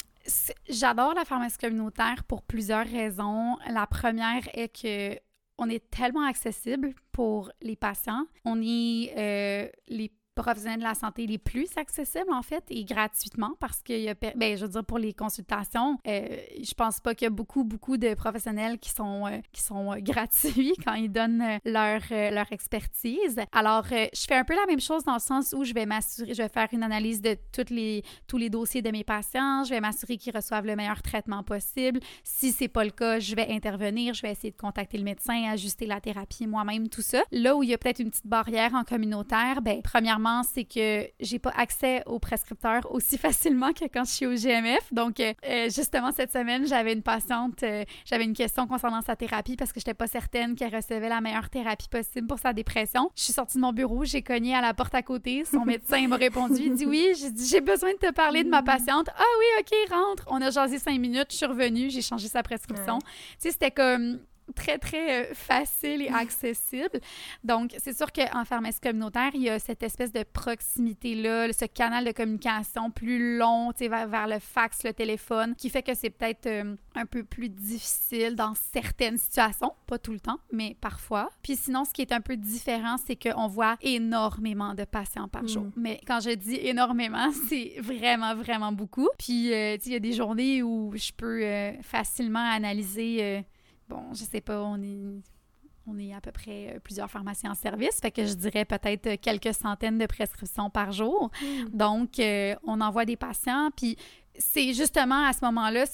[0.68, 3.56] j'adore la pharmacie communautaire pour plusieurs raisons.
[3.70, 5.18] La première est que
[5.56, 8.26] on est tellement accessible pour les patients.
[8.44, 13.82] On est les professionnels de la santé les plus accessibles, en fait, et gratuitement, parce
[13.82, 17.26] qu'il y a, ben, je veux dire, pour les consultations, euh, je pense pas qu'il
[17.26, 21.10] y a beaucoup, beaucoup de professionnels qui sont, euh, qui sont euh, gratuits quand ils
[21.10, 23.40] donnent leur, leur expertise.
[23.52, 26.34] Alors, je fais un peu la même chose dans le sens où je vais m'assurer,
[26.34, 29.70] je vais faire une analyse de toutes les, tous les dossiers de mes patients, je
[29.70, 32.00] vais m'assurer qu'ils reçoivent le meilleur traitement possible.
[32.24, 35.50] Si c'est pas le cas, je vais intervenir, je vais essayer de contacter le médecin,
[35.50, 37.22] ajuster la thérapie moi-même, tout ça.
[37.30, 41.06] Là où il y a peut-être une petite barrière en communautaire, ben, premièrement, c'est que
[41.20, 44.92] j'ai pas accès aux prescripteurs aussi facilement que quand je suis au GMF.
[44.92, 49.16] Donc, euh, euh, justement, cette semaine, j'avais une patiente, euh, j'avais une question concernant sa
[49.16, 53.10] thérapie parce que j'étais pas certaine qu'elle recevait la meilleure thérapie possible pour sa dépression.
[53.16, 55.44] Je suis sortie de mon bureau, j'ai cogné à la porte à côté.
[55.44, 57.12] Son médecin m'a répondu, il dit oui.
[57.18, 59.08] J'ai dit, j'ai besoin de te parler de ma patiente.
[59.16, 60.24] Ah oui, OK, rentre.
[60.28, 62.98] On a jasé cinq minutes, je suis revenue, j'ai changé sa prescription.
[62.98, 63.06] Tu
[63.38, 64.18] sais, c'était comme
[64.54, 67.00] très, très euh, facile et accessible.
[67.42, 72.04] Donc, c'est sûr qu'en pharmacie communautaire, il y a cette espèce de proximité-là, ce canal
[72.04, 76.10] de communication plus long, tu sais, vers, le fax, le téléphone, qui fait que c'est
[76.10, 81.30] peut-être euh, un peu plus difficile dans certaines situations, pas tout le temps, mais parfois.
[81.42, 85.46] Puis sinon, ce qui est un peu différent, c'est qu'on voit énormément de patients par
[85.46, 85.64] jour.
[85.64, 85.72] Mm.
[85.76, 89.08] Mais quand je dis énormément, c'est vraiment, vraiment beaucoup.
[89.18, 91.44] Puis, euh, tu sais, il y a des journées où je peux
[91.82, 93.44] facilement analyser
[93.88, 95.22] bon, je sais pas, on est
[95.86, 99.16] on est à peu près euh, plusieurs pharmaciens en service, fait que je dirais peut-être
[99.16, 101.30] quelques centaines de prescriptions par jour.
[101.42, 101.76] Hmm.
[101.76, 103.96] Donc, euh, on envoie des patients, puis
[104.38, 105.84] c'est justement à ce moment-là,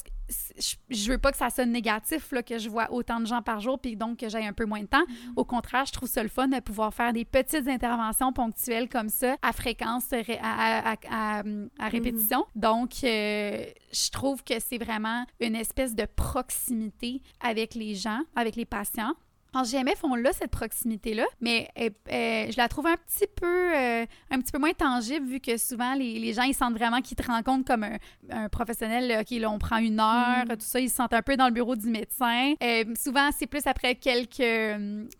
[0.90, 3.60] je veux pas que ça sonne négatif, là, que je vois autant de gens par
[3.60, 5.02] jour, puis donc que j'ai un peu moins de temps.
[5.02, 5.32] Mm-hmm.
[5.36, 9.08] Au contraire, je trouve ça le fun de pouvoir faire des petites interventions ponctuelles comme
[9.08, 11.68] ça, à fréquence, à, à, mm-hmm.
[11.80, 12.46] répétition.
[12.54, 18.56] Donc, euh, je trouve que c'est vraiment une espèce de proximité avec les gens, avec
[18.56, 19.14] les patients.
[19.52, 23.74] En GMF, on a cette proximité-là, mais euh, euh, je la trouve un petit peu
[23.74, 27.16] euh, un petit peu moins tangible vu que souvent les, gens ils sentent vraiment qu'ils
[27.16, 27.84] te rencontrent comme
[28.30, 29.20] un, professionnel.
[29.20, 30.56] OK, là, on prend une heure, mm.
[30.56, 32.54] tout ça, ils se sentent un peu dans le bureau du médecin.
[32.96, 34.36] souvent, c'est plus après quelques,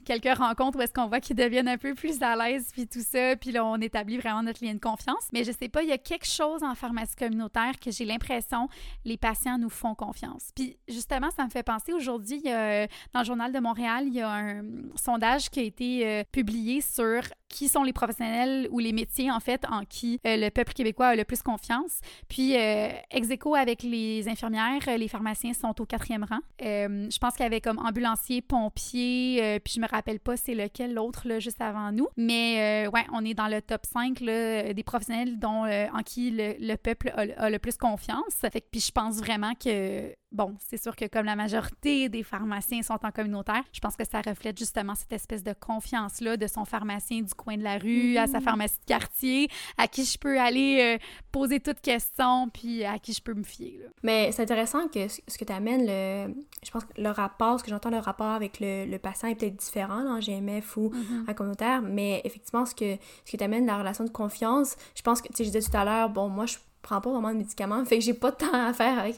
[0.05, 3.03] quelques rencontres où est-ce qu'on voit qu'ils deviennent un peu plus à l'aise puis tout
[3.03, 5.29] ça, puis là, on établit vraiment notre lien de confiance.
[5.33, 8.69] Mais je sais pas, il y a quelque chose en pharmacie communautaire que j'ai l'impression
[9.05, 10.51] les patients nous font confiance.
[10.55, 14.20] Puis justement, ça me fait penser aujourd'hui, dans le journal de Montréal, il y a
[14.23, 14.63] un
[14.97, 19.41] sondage qui a été euh, publié sur qui sont les professionnels ou les métiers, en
[19.41, 22.01] fait, en qui euh, le peuple québécois a le plus confiance.
[22.29, 26.39] Puis, euh, ex avec les infirmières, les pharmaciens sont au quatrième rang.
[26.61, 30.95] je pense qu'il y avait comme ambulancier, pompier, puis je me rappelle pas c'est lequel
[30.95, 32.07] l'autre, là, juste avant nous.
[32.17, 36.77] Mais, ouais, on est dans le top 5 là, des professionnels dont, en qui le,
[36.77, 38.35] peuple a, a, le plus confiance.
[38.41, 42.23] Fait que, puis je pense vraiment que bon, c'est sûr que comme la majorité des
[42.23, 46.47] pharmaciens sont en communautaire, je pense que ça reflète justement cette espèce de confiance-là de
[46.47, 48.43] son pharmacien du coin de la rue, à sa mm-hmm.
[48.43, 49.49] pharmacie de quartier,
[49.79, 53.43] à qui je peux aller euh, poser toutes questions, puis à qui je peux me
[53.43, 53.79] fier.
[54.03, 57.65] Mais c'est intéressant que ce que tu amènes, le, je pense que le rapport, ce
[57.65, 61.31] que j'entends, le rapport avec le, patient est peut-être différent en GMF ou mm-hmm.
[61.31, 65.03] en communautaire, mais effectivement, ce que, ce que tu amènes, la relation de confiance, je
[65.03, 67.33] pense que, tu sais, je disais tout à l'heure, bon, moi, je prends pas vraiment
[67.33, 69.17] de médicaments, fait que j'ai pas de temps à faire avec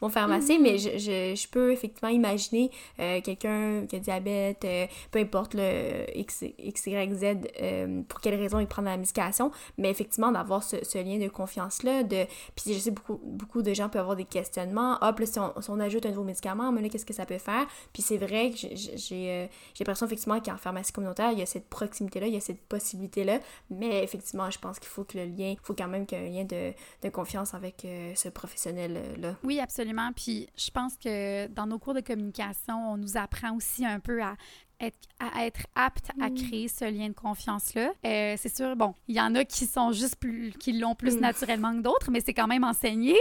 [0.00, 2.70] mon pharmacien, mais je, je, peux effectivement imaginer
[3.00, 7.24] euh, quelqu'un qui a diabète, euh, peu importe le X, Y, Z,
[7.60, 11.28] euh, pour quelle raison il prend la médication, mais effectivement d'avoir ce, ce, lien de
[11.28, 12.24] confiance-là, de...
[12.56, 15.60] Puis je sais beaucoup, beaucoup de gens peuvent avoir des questionnements, hop, là, si on,
[15.60, 17.66] si on ajoute un nouveau médicament, mais là, qu'est-ce que ça peut faire?
[17.92, 19.48] Puis c'est vrai que j'ai
[19.78, 23.40] l'impression effectivement qu'en pharmacie communautaire, il y a cette proximité-là, il y a cette possibilité-là,
[23.70, 26.22] mais effectivement, je pense qu'il faut que le lien, il faut quand même qu'il y
[26.22, 29.36] ait un lien de de confiance avec euh, ce professionnel-là.
[29.44, 30.10] Oui, absolument.
[30.14, 34.22] Puis je pense que dans nos cours de communication, on nous apprend aussi un peu
[34.22, 34.36] à
[34.82, 36.34] être, à être apte à mm.
[36.34, 37.92] créer ce lien de confiance-là.
[38.04, 41.16] Euh, c'est sûr, bon, il y en a qui sont juste plus, qui l'ont plus
[41.16, 41.20] mm.
[41.20, 43.16] naturellement que d'autres, mais c'est quand même enseigné.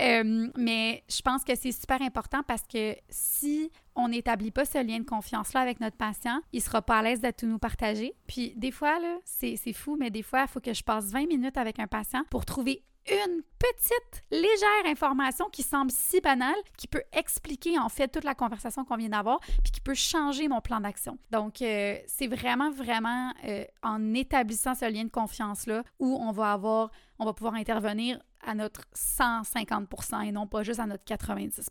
[0.00, 4.84] Euh, mais je pense que c'est super important parce que si on n'établit pas ce
[4.84, 8.14] lien de confiance-là avec notre patient, il sera pas à l'aise de tout nous partager.
[8.26, 11.28] Puis des fois, là, c'est fou, mais des fois, il faut que je passe 20
[11.28, 16.86] minutes avec un patient pour trouver une petite, légère information qui semble si banale, qui
[16.86, 20.60] peut expliquer en fait toute la conversation qu'on vient d'avoir, puis qui peut changer mon
[20.60, 21.18] plan d'action.
[21.30, 26.52] Donc, euh, c'est vraiment, vraiment euh, en établissant ce lien de confiance-là où on va
[26.52, 29.88] avoir, on va pouvoir intervenir à notre 150
[30.24, 31.70] et non pas juste à notre 90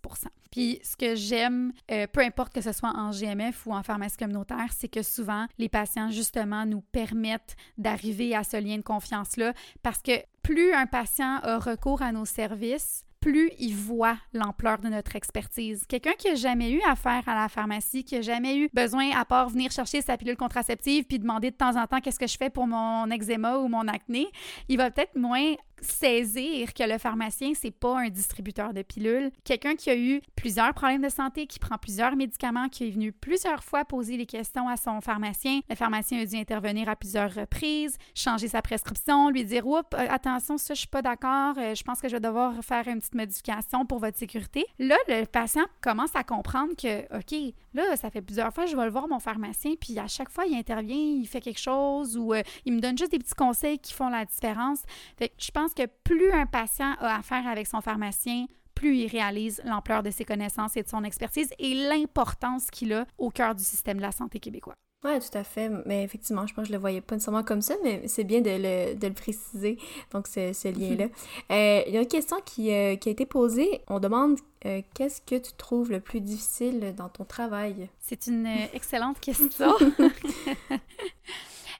[0.52, 4.18] Puis ce que j'aime, euh, peu importe que ce soit en GMF ou en pharmacie
[4.18, 9.54] communautaire, c'est que souvent les patients justement nous permettent d'arriver à ce lien de confiance-là
[9.82, 14.90] parce que plus un patient a recours à nos services, plus il voit l'ampleur de
[14.90, 15.86] notre expertise.
[15.88, 19.24] Quelqu'un qui n'a jamais eu affaire à la pharmacie, qui n'a jamais eu besoin, à
[19.24, 22.36] part venir chercher sa pilule contraceptive puis demander de temps en temps qu'est-ce que je
[22.38, 24.28] fais pour mon eczéma ou mon acné,
[24.68, 25.54] il va peut-être moins
[25.86, 29.32] saisir que le pharmacien, c'est pas un distributeur de pilules.
[29.44, 33.12] Quelqu'un qui a eu plusieurs problèmes de santé, qui prend plusieurs médicaments, qui est venu
[33.12, 35.62] plusieurs fois poser les questions à son pharmacien.
[35.70, 40.08] Le pharmacien a dû intervenir à plusieurs reprises, changer sa prescription, lui dire Oups, euh,
[40.10, 43.00] attention, ça, je suis pas d'accord, euh, je pense que je vais devoir faire une
[43.00, 44.66] petite modification pour votre sécurité.
[44.80, 48.86] Là, le patient commence à comprendre que, OK, là, ça fait plusieurs fois, je vais
[48.86, 52.34] le voir mon pharmacien, puis à chaque fois, il intervient, il fait quelque chose ou
[52.34, 54.84] euh, il me donne juste des petits conseils qui font la différence.
[55.18, 59.08] Fait que je pense que plus un patient a affaire avec son pharmacien, plus il
[59.08, 63.56] réalise l'ampleur de ses connaissances et de son expertise et l'importance qu'il a au cœur
[63.56, 64.76] du système de la santé québécois.
[65.04, 65.70] Oui, tout à fait.
[65.86, 68.40] Mais effectivement, je pense que je le voyais pas nécessairement comme ça, mais c'est bien
[68.40, 69.78] de le, de le, préciser,
[70.12, 71.06] donc ce, ce lien-là.
[71.52, 73.82] Euh, il y a une question qui, euh, qui, a été posée.
[73.90, 77.90] On demande euh, qu'est-ce que tu trouves le plus difficile dans ton travail?
[78.00, 79.74] C'est une excellente question.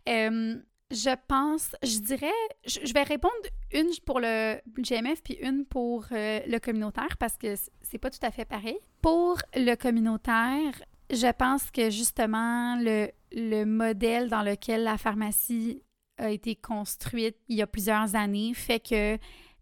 [0.94, 2.32] Je pense, je dirais,
[2.66, 3.34] je, vais répondre
[3.74, 8.24] une pour le GMF puis une pour euh, le communautaire parce que c'est pas tout
[8.24, 8.78] à fait pareil.
[9.02, 15.82] Pour le communautaire, je pense que justement le, le modèle dans lequel la pharmacie
[16.18, 19.18] a été construite il y a plusieurs années fait que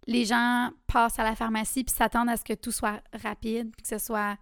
[0.07, 3.87] les gens passent à la pharmacie puis s'attendent à ce que tout soit rapide, que
[3.87, 4.35] ce soit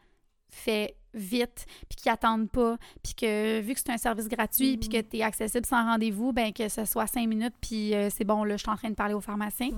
[0.50, 4.90] fait vite, puis qu'ils attendent pas, puis que vu que c'est un service gratuit, puis
[4.90, 5.10] que mm.
[5.10, 8.44] tu es accessible sans rendez-vous, ben que ce soit cinq minutes, puis euh, c'est bon,
[8.44, 9.70] là, je suis en train de parler au pharmacien.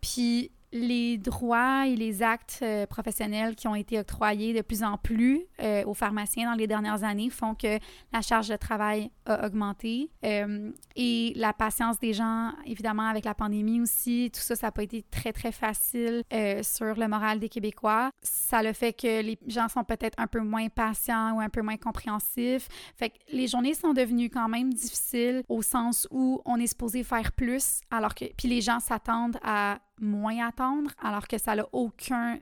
[0.00, 4.96] Puis les droits et les actes euh, professionnels qui ont été octroyés de plus en
[4.98, 7.78] plus euh, aux pharmaciens dans les dernières années font que
[8.12, 13.34] la charge de travail a augmenté euh, et la patience des gens, évidemment avec la
[13.34, 16.22] pandémie aussi, tout ça, ça n'a pas été très très facile
[16.62, 18.10] sur le moral des Québécois.
[18.22, 21.62] Ça le fait que les gens sont peut-être un peu moins patients ou un peu
[21.62, 22.68] moins compréhensifs.
[22.96, 27.02] Fait que les journées sont devenues quand même difficiles au sens où on est supposé
[27.02, 31.66] faire plus alors que puis les gens s'attendent à moins attendre, alors que ça n'a
[31.72, 32.38] aucun,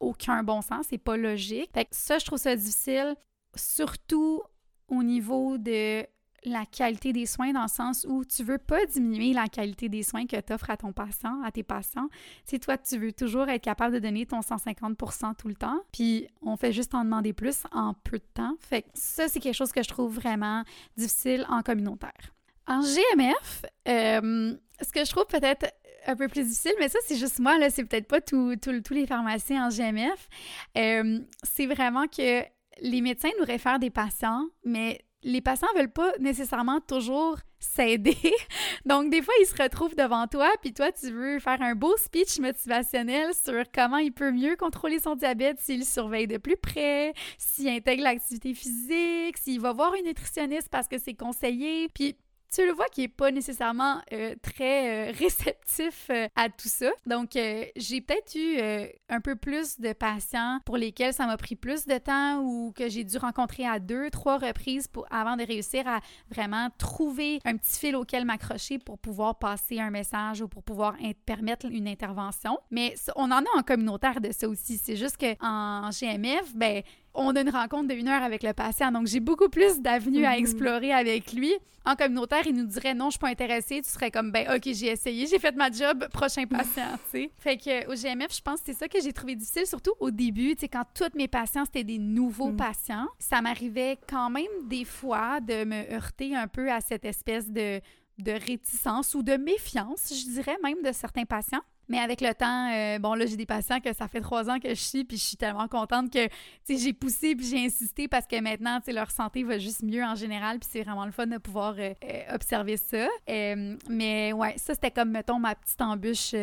[0.00, 1.70] aucun bon sens, c'est pas logique.
[1.90, 3.14] Ça, je trouve ça difficile,
[3.54, 4.42] surtout
[4.88, 6.06] au niveau de
[6.44, 10.02] la qualité des soins dans le sens où tu veux pas diminuer la qualité des
[10.02, 12.08] soins que tu offres à ton patient, à tes patients.
[12.44, 14.98] Si toi, tu veux toujours être capable de donner ton 150
[15.38, 18.56] tout le temps, puis on fait juste en demander plus en peu de temps.
[18.60, 20.64] Fait ça, c'est quelque chose que je trouve vraiment
[20.96, 22.34] difficile en communautaire.
[22.66, 25.66] En GMF, euh, ce que je trouve peut-être
[26.06, 28.56] un peu plus difficile, mais ça, c'est juste moi, là, c'est peut-être pas tous
[28.90, 30.28] les pharmaciens en GMF.
[30.76, 32.42] Euh, c'est vraiment que
[32.80, 38.16] les médecins nous réfèrent des patients, mais les patients veulent pas nécessairement toujours s'aider.
[38.86, 41.96] Donc, des fois, ils se retrouvent devant toi, puis toi, tu veux faire un beau
[41.96, 47.14] speech motivationnel sur comment il peut mieux contrôler son diabète s'il surveille de plus près,
[47.38, 51.88] s'il intègre l'activité physique, s'il va voir une nutritionniste parce que c'est conseillé.
[51.88, 52.16] Puis,
[52.52, 56.90] tu le vois qui est pas nécessairement euh, très euh, réceptif euh, à tout ça.
[57.06, 58.60] Donc, j'ai peut-être eu
[59.08, 62.88] un peu plus de patients pour lesquels ça m'a pris plus de temps ou que
[62.88, 67.56] j'ai dû rencontrer à deux, trois reprises pour, avant de réussir à vraiment trouver un
[67.56, 72.58] petit fil auquel m'accrocher pour pouvoir passer un message ou pour pouvoir permettre une intervention.
[72.70, 74.78] Mais on en a en communautaire de ça aussi.
[74.78, 76.82] C'est juste qu'en GMF, ben,
[77.14, 78.90] on a une rencontre de une heure avec le patient.
[78.92, 80.38] Donc, j'ai beaucoup plus d'avenues à mhm.
[80.38, 81.52] explorer avec lui.
[81.84, 83.80] En communautaire, il nous dirait non, je suis pas intéressée.
[83.82, 87.30] Tu serais comme, ben, OK, j'ai essayé, j'ai fait ma job, prochain patient, tu sais.
[87.38, 90.10] Fait que au GMF, je pense que c'est ça que j'ai trouvé difficile, surtout au
[90.10, 92.56] début, tu sais, quand tous mes patients, c'était des nouveaux mhm.
[92.56, 93.08] patients.
[93.18, 97.80] Ça m'arrivait quand même des fois de me heurter un peu à cette espèce de
[98.18, 101.62] de réticence ou de méfiance, je dirais même, de certains patients.
[101.88, 104.58] Mais avec le temps, euh, bon là, j'ai des patients que ça fait trois ans
[104.58, 106.28] que je suis, puis je suis tellement contente que,
[106.68, 110.14] j'ai poussé puis j'ai insisté parce que maintenant, tu leur santé va juste mieux en
[110.14, 113.08] général, puis c'est vraiment le fun de pouvoir euh, euh, observer ça.
[113.28, 116.34] mais ouais, ça, c'était comme, mettons, ma petite embûche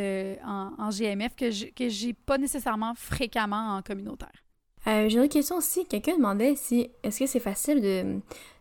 [0.46, 1.50] en, GMF que
[1.90, 4.44] j'ai pas nécessairement fréquemment en communautaire.
[4.86, 5.86] j'ai une question aussi.
[5.86, 8.20] Quelqu'un demandait si, est-ce que c'est facile de,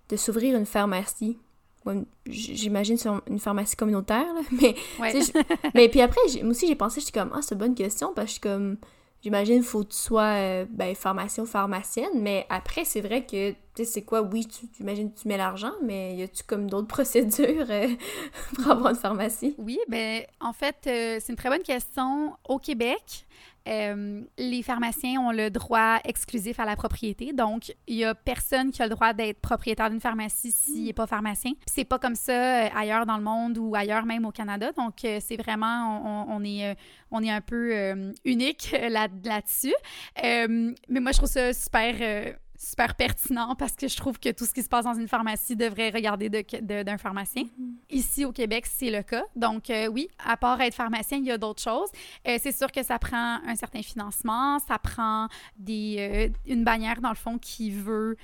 [0.08, 1.38] de s'ouvrir une pharmacie?
[2.26, 4.74] J'imagine sur une pharmacie communautaire, mais,
[5.74, 8.26] mais puis après, moi aussi, j'ai pensé, j'étais comme, ah, c'est une bonne question, parce
[8.26, 8.76] que je suis comme,
[9.22, 13.50] j'imagine, faut que tu sois, euh, ben, pharmacien ou pharmacienne, mais après, c'est vrai que,
[13.50, 16.88] tu sais, c'est quoi, oui, tu imagines, tu mets l'argent, mais y a-tu comme d'autres
[16.88, 17.88] procédures euh,
[18.54, 19.54] pour avoir une pharmacie?
[19.58, 22.34] Oui, ben, en fait, euh, c'est une très bonne question.
[22.48, 23.26] Au Québec,
[23.68, 27.32] euh, les pharmaciens ont le droit exclusif à la propriété.
[27.32, 30.92] Donc, il y a personne qui a le droit d'être propriétaire d'une pharmacie s'il n'est
[30.92, 31.52] pas pharmacien.
[31.66, 34.72] C'est pas comme ça euh, ailleurs dans le monde ou ailleurs même au Canada.
[34.72, 36.76] Donc, euh, c'est vraiment, on, est,
[37.10, 39.74] on est un peu unique là-dessus.
[40.22, 44.52] mais moi, je trouve ça super super pertinent parce que je trouve que tout ce
[44.52, 47.44] qui se passe dans une pharmacie devrait regarder d'un pharmacien.
[47.44, 47.74] Mm-hmm.
[47.90, 49.24] Ici au Québec, c'est le cas.
[49.36, 51.88] Donc euh, oui, à part être pharmacien, il y a d'autres choses.
[52.26, 57.00] Euh, c'est sûr que ça prend un certain financement, ça prend des, euh, une bannière
[57.00, 58.16] dans le fond qui veut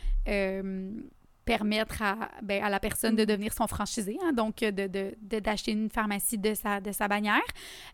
[1.45, 5.83] permettre à, ben, à, la personne de devenir son franchisé, hein, donc d'acheter de, de,
[5.83, 7.43] une pharmacie de sa, de sa bannière.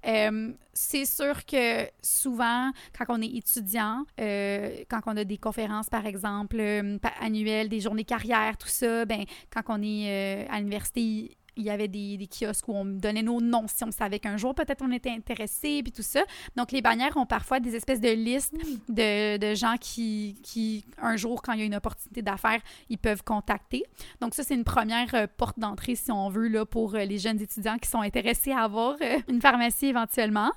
[0.06, 5.90] Euh, c'est sûr que souvent, quand on est étudiant, euh, quand on a des conférences,
[5.90, 11.36] par exemple, euh, annuelles, des journées carrière, tout ça, ben, quand on est à l'université,
[11.56, 14.36] il y avait des, des, kiosques où on donnait nos noms si on savait qu'un
[14.36, 16.22] jour peut-être on était intéressé, puis tout ça.
[16.56, 18.94] Donc les bannières ont parfois des espèces de listes mm.
[18.94, 22.98] de, de gens qui, qui, un jour, quand il y a une opportunité d'affaires, ils
[22.98, 23.84] peuvent contacter.
[24.20, 27.18] Donc ça, c'est une première euh, porte d'entrée, si on veut, là, pour euh, les
[27.18, 30.50] jeunes étudiants qui sont intéressés à avoir euh, une pharmacie éventuellement.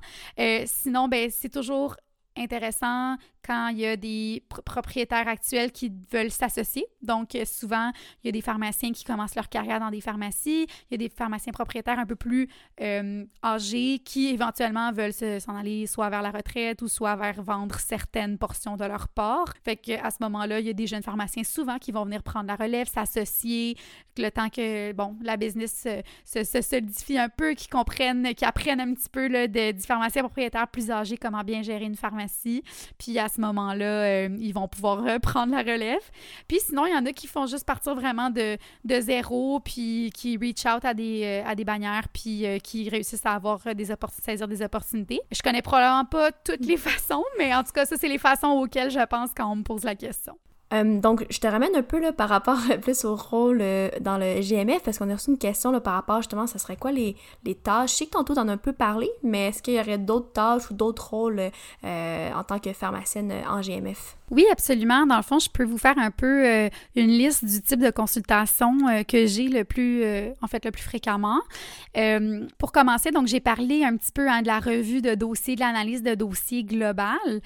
[0.65, 1.95] sinon, ben, c'est toujours
[2.37, 6.85] intéressant quand il y a des propriétaires actuels qui veulent s'associer.
[7.01, 7.91] Donc, euh, souvent,
[8.23, 10.67] il y a des pharmaciens qui commencent leur carrière dans des pharmacies.
[10.89, 12.47] Il y a des pharmaciens propriétaires un peu plus
[12.81, 17.79] euh, âgés qui, éventuellement, veulent s'en aller soit vers la retraite ou soit vers vendre
[17.79, 19.53] certaines portions de leur part.
[19.63, 22.47] Fait qu'à ce moment-là, il y a des jeunes pharmaciens souvent qui vont venir prendre
[22.47, 23.75] la relève, s'associer,
[24.17, 25.87] le temps que, bon, la business
[26.25, 30.21] se, solidifie un peu, qu'ils comprennent, qu'ils apprennent un petit peu là, de, du pharmacien
[30.21, 32.63] propriétaire plus âgé comment bien gérer une pharmacie.
[32.97, 36.01] Puis à ce moment-là, euh, ils vont pouvoir prendre la relève.
[36.47, 40.11] Puis sinon, il y en a qui font juste partir vraiment de, de zéro, puis
[40.13, 43.59] qui reach out à des, euh, à des bannières, puis euh, qui réussissent à avoir
[43.75, 43.87] des
[44.21, 45.21] saisir des opportunités.
[45.31, 48.47] Je connais probablement pas toutes les façons, mais en tout cas, ça, c'est les façons
[48.47, 50.37] auxquelles je pense quand on me pose la question.
[50.73, 54.17] Euh, donc, je te ramène un peu là, par rapport plus au rôle euh, dans
[54.17, 56.91] le GMF, parce qu'on a reçu une question là, par rapport justement, ça serait quoi
[56.91, 57.15] les,
[57.63, 57.91] tâches?
[57.91, 60.31] Je sais que tantôt, t'en as un peu parlé, mais est-ce qu'il y aurait d'autres
[60.31, 61.51] tâches ou d'autres rôles
[61.83, 64.17] euh, en tant que pharmacienne en GMF?
[64.33, 65.05] Oui, absolument.
[65.05, 68.77] Dans le fond, je peux vous faire un peu une liste du type de consultation
[69.07, 70.03] que j'ai le plus,
[70.41, 71.39] en fait, le plus fréquemment.
[72.57, 75.61] pour commencer, donc, j'ai parlé un petit peu hein, de la revue de dossier, de
[75.61, 77.41] l'analyse de dossier global.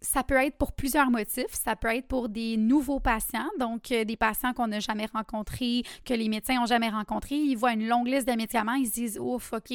[0.00, 1.52] ça peut être pour plusieurs motifs.
[1.52, 5.82] Ça peut être pour des nouveaux patients, donc euh, des patients qu'on n'a jamais rencontrés,
[6.04, 7.36] que les médecins n'ont jamais rencontrés.
[7.36, 9.72] Ils voient une longue liste de médicaments, ils se disent Ouf, OK,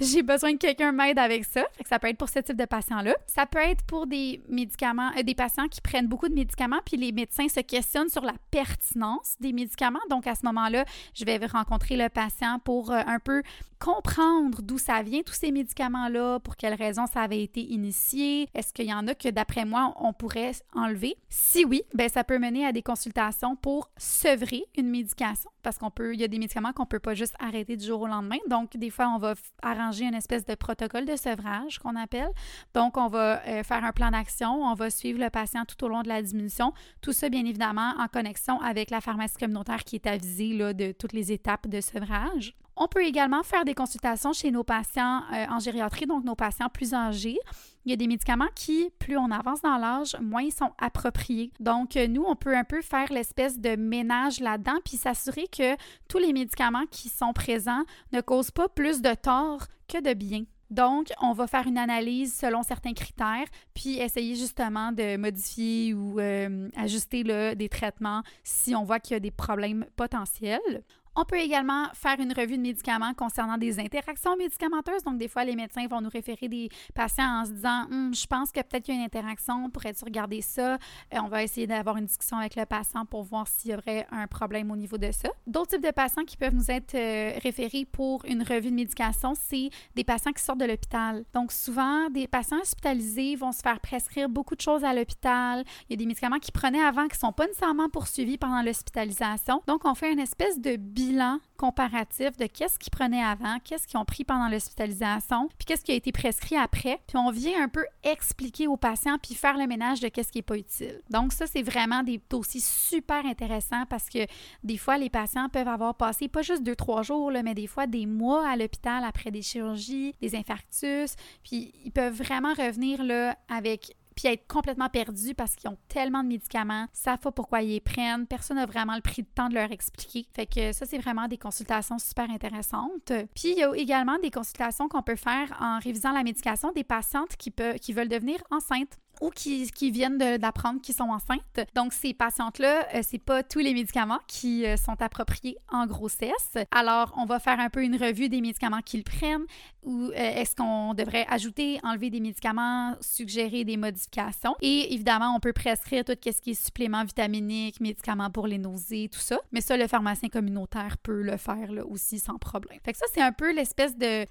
[0.00, 1.64] j'ai besoin que quelqu'un m'aide avec ça.
[1.84, 3.14] ça peut être pour ce type de patients-là.
[3.26, 6.96] Ça peut être pour des médicaments, euh, des patients qui prennent beaucoup de médicaments, puis
[6.96, 9.98] les médecins se questionnent sur la pertinence des médicaments.
[10.10, 13.42] Donc, à ce moment-là, je vais rencontrer le patient pour euh, un peu
[13.78, 18.48] comprendre d'où ça vient, tous ces médicaments-là, pour quelles raisons ça avait été initié.
[18.54, 21.16] Est-ce qu'il y en a que, d'après moi, on pourrait enlever?
[21.28, 25.90] Si oui, ben ça peut mener à des consultations pour sevrer une médication parce qu'on
[25.90, 28.38] peut, il y a des médicaments qu'on peut pas juste arrêter du jour au lendemain.
[28.48, 32.30] Donc, des fois, on va arranger une espèce de protocole de sevrage qu'on appelle.
[32.74, 35.88] Donc, on va euh, faire un plan d'action, on va suivre le patient tout au
[35.88, 36.72] long de la diminution.
[37.00, 40.92] Tout ça, bien évidemment, en connexion avec la pharmacie communautaire qui est avisée là, de
[40.92, 42.54] toutes les étapes de sevrage.
[42.80, 46.68] On peut également faire des consultations chez nos patients euh, en gériatrie, donc nos patients
[46.68, 47.36] plus âgés.
[47.84, 51.50] Il y a des médicaments qui, plus on avance dans l'âge, moins ils sont appropriés.
[51.58, 55.74] Donc, euh, nous, on peut un peu faire l'espèce de ménage là-dedans, puis s'assurer que
[56.08, 57.82] tous les médicaments qui sont présents
[58.12, 60.44] ne causent pas plus de tort que de bien.
[60.70, 66.20] Donc, on va faire une analyse selon certains critères, puis essayer justement de modifier ou
[66.20, 70.82] euh, ajuster des traitements si on voit qu'il y a des problèmes potentiels.
[71.16, 75.02] On peut également faire une revue de médicaments concernant des interactions médicamenteuses.
[75.02, 78.26] Donc, des fois, les médecins vont nous référer des patients en se disant hum, Je
[78.26, 80.74] pense que peut-être qu'il y a une interaction, pourrais-tu regarder ça?
[80.74, 80.76] Euh,
[81.22, 84.26] On va essayer d'avoir une discussion avec le patient pour voir s'il y aurait un
[84.26, 85.28] problème au niveau de ça.
[85.46, 89.34] D'autres types de patients qui peuvent nous être euh, référés pour une revue de médication,
[89.34, 91.24] c'est des patients qui sortent de l'hôpital.
[91.34, 95.64] Donc, souvent, des patients hospitalisés vont se faire prescrire beaucoup de choses à l'hôpital.
[95.88, 98.62] Il y a des médicaments qu'ils prenaient avant qui ne sont pas nécessairement poursuivis pendant
[98.62, 99.62] l'hospitalisation.
[99.66, 103.86] Donc, on fait une espèce de bilan bilan comparatif de qu'est-ce qu'ils prenaient avant, qu'est-ce
[103.88, 107.00] qu'ils ont pris pendant l'hospitalisation, puis qu'est-ce qui a été prescrit après.
[107.08, 110.38] Puis on vient un peu expliquer aux patients puis faire le ménage de qu'est-ce qui
[110.38, 111.00] n'est pas utile.
[111.10, 114.20] Donc ça, c'est vraiment des dossiers super intéressants parce que
[114.62, 117.66] des fois, les patients peuvent avoir passé pas juste deux, trois jours, là, mais des
[117.66, 123.02] fois des mois à l'hôpital après des chirurgies, des infarctus, puis ils peuvent vraiment revenir
[123.02, 127.62] là avec puis être complètement perdus parce qu'ils ont tellement de médicaments, savent pas pourquoi
[127.62, 130.26] ils les prennent, personne n'a vraiment le prix de temps de leur expliquer.
[130.34, 133.12] Fait que ça, c'est vraiment des consultations super intéressantes.
[133.36, 136.82] Puis il y a également des consultations qu'on peut faire en révisant la médication des
[136.82, 141.60] patientes qui, qui veulent devenir enceintes ou qui, viennent d'apprendre qu'ils sont enceintes.
[141.74, 146.56] Donc, ces patientes-là, euh, c'est pas tous les médicaments qui euh, sont appropriés en grossesse.
[146.70, 149.46] Alors, on va faire un peu une revue des médicaments qu'ils prennent
[149.82, 154.54] ou euh, est-ce qu'on devrait ajouter, enlever des médicaments, suggérer des modifications.
[154.60, 159.08] Et évidemment, on peut prescrire tout ce qui est suppléments vitaminiques, médicaments pour les nausées,
[159.12, 159.38] tout ça.
[159.52, 162.78] Mais ça, le pharmacien communautaire peut le faire là, aussi sans problème.
[162.84, 164.26] Fait que ça, c'est un peu l'espèce de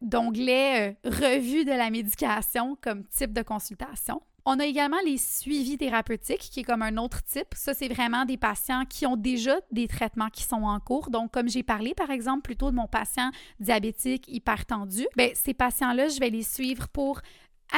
[0.00, 4.20] d'onglet euh, revue de la médication comme type de consultation.
[4.50, 7.48] On a également les suivis thérapeutiques, qui est comme un autre type.
[7.54, 11.10] Ça, c'est vraiment des patients qui ont déjà des traitements qui sont en cours.
[11.10, 13.30] Donc, comme j'ai parlé, par exemple, plutôt de mon patient
[13.60, 17.20] diabétique hypertendu, bien, ces patients-là, je vais les suivre pour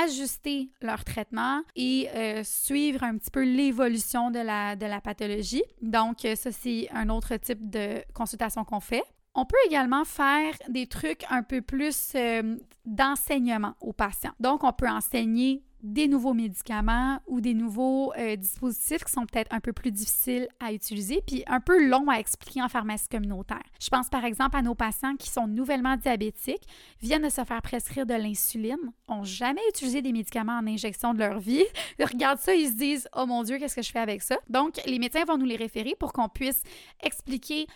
[0.04, 5.64] ajuster leur traitement et euh, suivre un petit peu l'évolution de la, de la pathologie.
[5.82, 9.02] Donc, ça, c'est un autre type de consultation qu'on fait.
[9.34, 14.32] On peut également faire des trucs un peu plus euh, d'enseignement aux patients.
[14.40, 19.52] Donc, on peut enseigner des nouveaux médicaments ou des nouveaux euh, dispositifs qui sont peut-être
[19.52, 23.62] un peu plus difficiles à utiliser puis un peu longs à expliquer en pharmacie communautaire.
[23.80, 26.66] Je pense par exemple à nos patients qui sont nouvellement diabétiques,
[27.00, 28.76] viennent de se faire prescrire de l'insuline,
[29.08, 31.64] ont jamais utilisé des médicaments en injection de leur vie,
[31.98, 34.80] regardent ça, ils se disent "Oh mon dieu, qu'est-ce que je fais avec ça Donc
[34.84, 36.62] les médecins vont nous les référer pour qu'on puisse
[37.02, 37.66] expliquer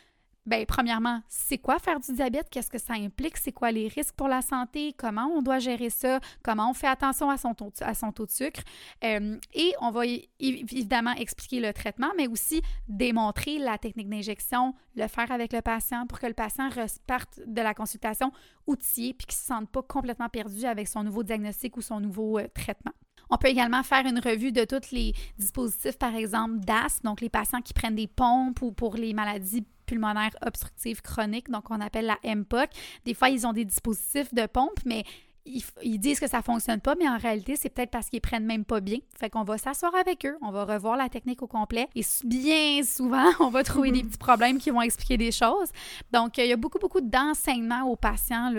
[0.46, 2.50] Bien, premièrement, c'est quoi faire du diabète?
[2.50, 3.38] Qu'est-ce que ça implique?
[3.38, 4.92] C'est quoi les risques pour la santé?
[4.92, 6.20] Comment on doit gérer ça?
[6.42, 8.60] Comment on fait attention à son taux, à son taux de sucre?
[9.04, 10.02] Euh, et on va
[10.38, 16.06] évidemment expliquer le traitement, mais aussi démontrer la technique d'injection, le faire avec le patient
[16.06, 18.30] pour que le patient reparte de la consultation
[18.66, 22.00] outillé puis qu'il ne se sente pas complètement perdu avec son nouveau diagnostic ou son
[22.00, 22.92] nouveau euh, traitement.
[23.30, 27.30] On peut également faire une revue de tous les dispositifs, par exemple, DAS, donc les
[27.30, 32.06] patients qui prennent des pompes ou pour les maladies pulmonaires obstructives chroniques, donc on appelle
[32.06, 32.70] la MPOC.
[33.04, 35.04] Des fois, ils ont des dispositifs de pompe, mais
[35.46, 38.64] ils, disent que ça fonctionne pas, mais en réalité, c'est peut-être parce qu'ils prennent même
[38.64, 38.98] pas bien.
[39.18, 42.82] Fait qu'on va s'asseoir avec eux, on va revoir la technique au complet et bien
[42.82, 45.70] souvent, on va trouver des petits problèmes qui vont expliquer des choses.
[46.12, 48.52] Donc, il y a beaucoup, beaucoup d'enseignements aux patients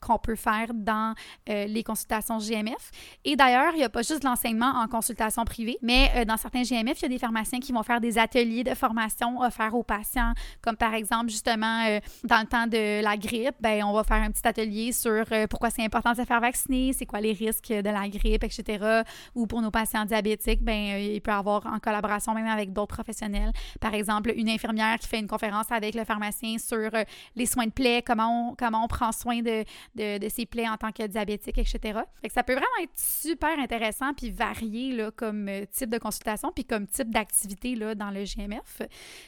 [0.00, 1.14] qu'on peut faire dans
[1.48, 2.90] euh, les consultations GMF.
[3.24, 6.62] Et d'ailleurs, il n'y a pas juste l'enseignement en consultation privée, mais euh, dans certains
[6.62, 9.82] GMF, il y a des pharmaciens qui vont faire des ateliers de formation offerts aux
[9.82, 14.04] patients, comme par exemple, justement, euh, dans le temps de la grippe, ben, on va
[14.04, 17.68] faire un petit atelier sur pourquoi c'est important de faire vacciner, c'est quoi les risques
[17.68, 19.02] de la grippe, etc.
[19.34, 22.94] Ou pour nos patients diabétiques, ben il peut y avoir en collaboration même avec d'autres
[22.94, 23.52] professionnels.
[23.80, 27.04] Par exemple, une infirmière qui fait une conférence avec le pharmacien sur euh,
[27.34, 29.64] les soins de plaies, comment on, comment on prend soin de,
[29.94, 32.00] de, de ses plaies en tant que diabétique, etc.
[32.32, 36.64] Ça peut vraiment être super intéressant puis varié là, comme euh, type de consultation puis
[36.64, 38.82] comme type d'activité dans le GMF.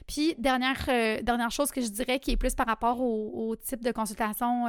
[0.06, 3.82] Puis dernière, euh, dernière chose que je dirais qui est plus par rapport au, type
[3.82, 4.66] de consultation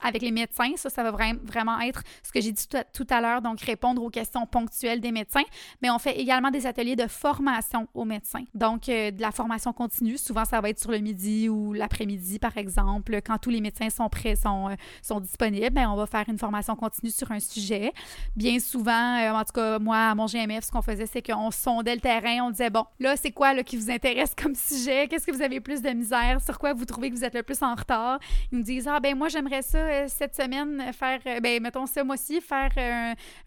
[0.00, 3.42] avec les médecins, ça, ça va vraiment, être ce que j'ai dit tout à, l'heure,
[3.42, 5.42] donc répondre aux questions ponctuelles des médecins,
[5.82, 8.44] mais on fait également des ateliers de formation aux médecins.
[8.54, 12.38] Donc, euh, de la formation continue, souvent ça va être sur le midi ou l'après-midi,
[12.38, 16.24] par exemple, quand tous les médecins sont prêts, sont, euh, disponibles, bien, on va faire
[16.28, 17.92] une formation continue sur un sujet.
[18.36, 21.50] Bien souvent, euh, en tout cas, moi, à mon GMF, ce qu'on faisait, c'est qu'on
[21.50, 25.08] sondait le terrain, on disait, bon, là, c'est quoi là, qui vous intéresse comme sujet?
[25.08, 26.40] Qu'est-ce que vous avez plus de misère?
[26.40, 28.18] Sur quoi vous trouvez que vous êtes le plus en retard?
[28.52, 32.40] Ils nous disent, ah, ben moi, j'aimerais ça, cette semaine, faire, ben, mettons, ce mois-ci,
[32.40, 32.70] faire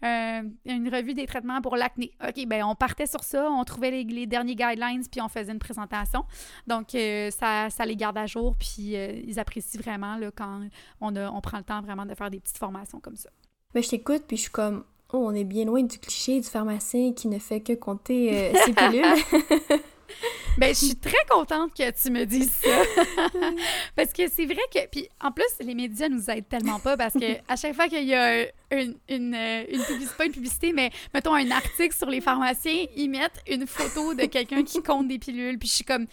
[0.02, 2.12] une revue des traitements pour l'acné.
[2.26, 5.58] OK, ben on partait sur ça, on trouvait les, derniers guidelines, puis on faisait une
[5.58, 6.24] présentation.
[6.66, 10.60] Donc, euh, ça, ça les garde à jour, puis euh, ils apprécient vraiment là, quand
[11.00, 13.30] on, a, on prend le temps vraiment de faire des petites formations comme ça.
[13.74, 16.48] Mais je t'écoute, puis je suis comme, oh, on est bien loin du cliché du
[16.48, 19.04] pharmacien qui ne fait que compter euh, ses pilules.
[20.58, 22.82] ben, je suis très contente que tu me dises ça.
[23.96, 24.86] parce que c'est vrai que.
[24.90, 28.04] Puis en plus, les médias nous aident tellement pas parce que à chaque fois qu'il
[28.04, 32.20] y a une, une, une, publicité, pas une publicité, mais mettons un article sur les
[32.20, 35.58] pharmaciens, ils mettent une photo de quelqu'un qui compte des pilules.
[35.58, 36.06] Puis je suis comme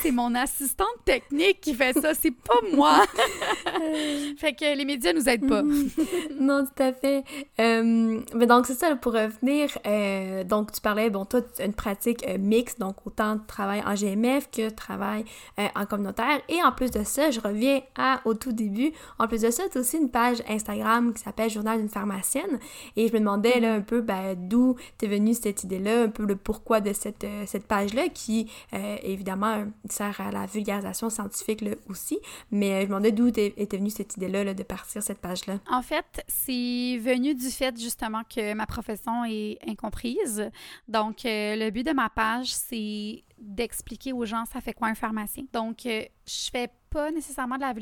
[0.00, 3.04] c'est mon assistante technique qui fait ça, c'est pas moi.
[4.36, 5.62] fait que les médias nous aident pas.
[6.40, 7.24] non, tout à fait.
[7.60, 11.66] Euh, mais donc, c'est ça, pour revenir, euh, donc tu parlais, bon, toi, tu as
[11.66, 15.24] une pratique euh, mixte, donc autant de travail en GMF que travail
[15.76, 16.40] en communautaire.
[16.48, 19.64] Et en plus de ça, je reviens à, au tout début, en plus de ça,
[19.70, 22.58] tu as aussi une page Instagram qui s'appelle Journal d'une pharmacienne.
[22.96, 26.24] Et je me demandais, là, un peu, ben, d'où t'es venue cette idée-là, un peu
[26.24, 28.50] le pourquoi de cette, cette page-là, qui,
[29.02, 29.51] évidemment,
[29.88, 32.18] sert à la vulgarisation scientifique là, aussi.
[32.50, 35.58] Mais je me demandais d'où était venue cette idée-là de partir cette page-là.
[35.70, 40.50] En fait, c'est venu du fait justement que ma profession est incomprise.
[40.88, 44.94] Donc, euh, le but de ma page, c'est d'expliquer aux gens ça fait quoi un
[44.94, 45.44] pharmacien?
[45.52, 47.72] Donc, euh, je fais pas nécessairement de la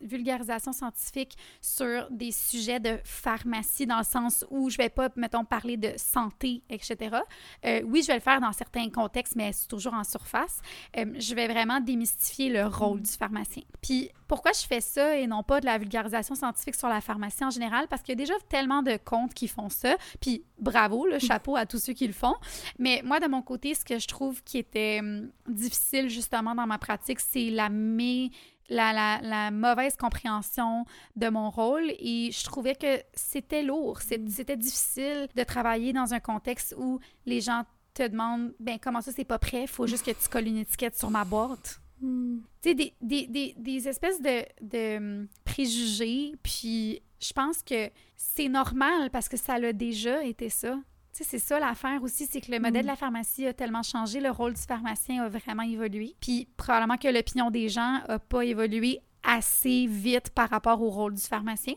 [0.00, 5.44] vulgarisation scientifique sur des sujets de pharmacie dans le sens où je vais pas, mettons,
[5.44, 7.16] parler de santé, etc.
[7.64, 10.60] Euh, oui, je vais le faire dans certains contextes, mais c'est toujours en surface.
[10.96, 13.62] Euh, je vais vraiment démystifier le rôle du pharmacien.
[13.80, 17.44] Puis, pourquoi je fais ça et non pas de la vulgarisation scientifique sur la pharmacie
[17.44, 17.88] en général?
[17.88, 19.96] Parce qu'il y a déjà tellement de comptes qui font ça.
[20.20, 22.34] Puis, bravo, le chapeau à tous ceux qui le font.
[22.78, 26.66] Mais moi, de mon côté, ce que je trouve qui était hum, difficile justement dans
[26.66, 28.30] ma pratique, c'est la mé
[28.68, 30.84] la, la, mauvaise compréhension
[31.16, 34.28] de mon rôle et je trouvais que c'était lourd, mm.
[34.28, 37.64] c'était difficile de travailler dans un contexte où les gens
[37.94, 40.98] te demandent ben comment ça c'est pas prêt, faut juste que tu colles une étiquette
[40.98, 41.80] sur ma boîte.
[42.00, 42.38] Mm.
[42.62, 47.90] Tu sais, des, des, des, des, espèces de, de hum, préjugés, puis je pense que
[48.16, 50.78] c'est normal parce que ça l'a déjà été ça
[51.24, 52.90] c'est ça l'affaire aussi, c'est que le modèle de mm.
[52.90, 56.14] la pharmacie a tellement changé, le rôle du pharmacien a vraiment évolué.
[56.20, 61.14] Puis probablement que l'opinion des gens n'a pas évolué assez vite par rapport au rôle
[61.14, 61.74] du pharmacien.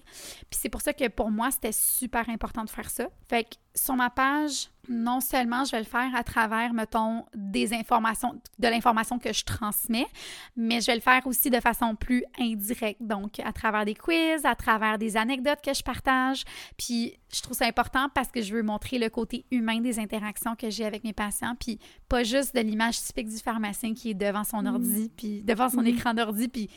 [0.49, 3.07] Puis c'est pour ça que pour moi, c'était super important de faire ça.
[3.27, 7.73] Fait que sur ma page, non seulement je vais le faire à travers, mettons, des
[7.73, 10.07] informations, de l'information que je transmets,
[10.55, 14.45] mais je vais le faire aussi de façon plus indirecte, donc à travers des quiz,
[14.45, 16.43] à travers des anecdotes que je partage.
[16.77, 20.55] Puis je trouve ça important parce que je veux montrer le côté humain des interactions
[20.55, 24.15] que j'ai avec mes patients, puis pas juste de l'image typique du pharmacien qui est
[24.15, 24.67] devant son mm.
[24.67, 25.87] ordi, puis devant son mm.
[25.87, 26.69] écran d'ordi, puis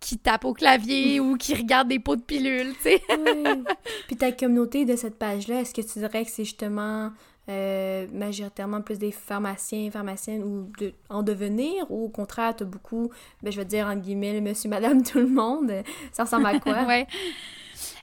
[0.00, 3.02] qui tape au clavier ou qui regarde des pots de pilules, tu sais.
[4.06, 7.10] Puis ta communauté de cette page-là, est-ce que tu dirais que c'est justement
[7.48, 12.66] euh, majoritairement plus des pharmaciens, pharmaciennes ou de, en devenir ou au contraire, tu as
[12.66, 13.10] beaucoup,
[13.42, 15.70] ben, je vais dire entre guillemets, monsieur, madame, tout le monde?
[16.12, 16.84] Ça ressemble à quoi?
[16.86, 17.06] ouais.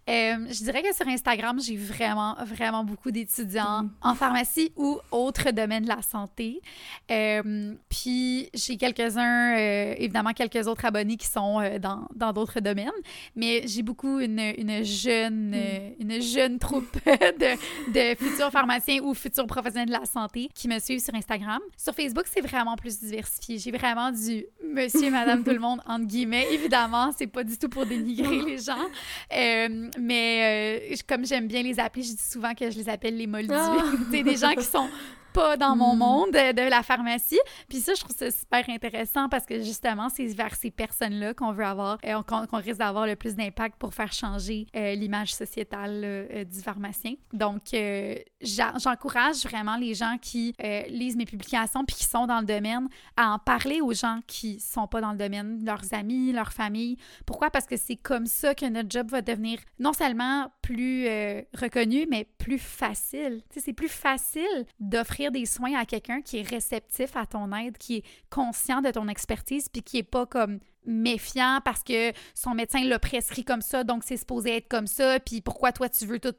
[0.09, 5.51] Euh, je dirais que sur Instagram, j'ai vraiment, vraiment beaucoup d'étudiants en pharmacie ou autres
[5.51, 6.61] domaines de la santé.
[7.11, 12.89] Euh, puis j'ai quelques-uns, euh, évidemment, quelques autres abonnés qui sont dans d'autres domaines,
[13.35, 15.55] mais j'ai beaucoup une, une jeune,
[15.99, 20.79] une jeune troupe de, de futurs pharmaciens ou futurs professionnels de la santé qui me
[20.79, 21.59] suivent sur Instagram.
[21.77, 23.59] Sur Facebook, c'est vraiment plus diversifié.
[23.59, 26.47] J'ai vraiment du monsieur, madame, tout le monde, entre guillemets.
[26.51, 28.87] Évidemment, c'est pas du tout pour dénigrer les gens.
[29.99, 33.27] Mais euh, comme j'aime bien les appeler, je dis souvent que je les appelle les
[33.27, 33.49] moldus.
[33.53, 33.83] Ah!
[34.11, 34.87] C'est des gens qui sont
[35.33, 35.99] pas dans mon mm.
[35.99, 37.39] monde de la pharmacie.
[37.69, 41.51] Puis ça, je trouve ça super intéressant parce que justement, c'est vers ces personnes-là qu'on
[41.51, 46.01] veut avoir, euh, qu'on risque d'avoir le plus d'impact pour faire changer euh, l'image sociétale
[46.03, 47.13] euh, du pharmacien.
[47.33, 47.61] Donc,
[48.41, 50.53] j'encourage vraiment les gens qui
[50.89, 54.59] lisent mes publications puis qui sont dans le domaine à en parler aux gens qui
[54.59, 56.97] sont pas dans le domaine, leurs amis, leur famille.
[57.25, 57.49] Pourquoi?
[57.49, 61.07] Parce que c'est comme ça que notre job va devenir non seulement plus
[61.53, 63.41] reconnu, mais plus facile.
[63.55, 67.97] c'est plus facile d'offrir des soins à quelqu'un qui est réceptif à ton aide, qui
[67.97, 72.83] est conscient de ton expertise, puis qui est pas comme méfiant parce que son médecin
[72.83, 76.19] l'a prescrit comme ça, donc c'est supposé être comme ça, puis pourquoi toi tu veux
[76.19, 76.33] tout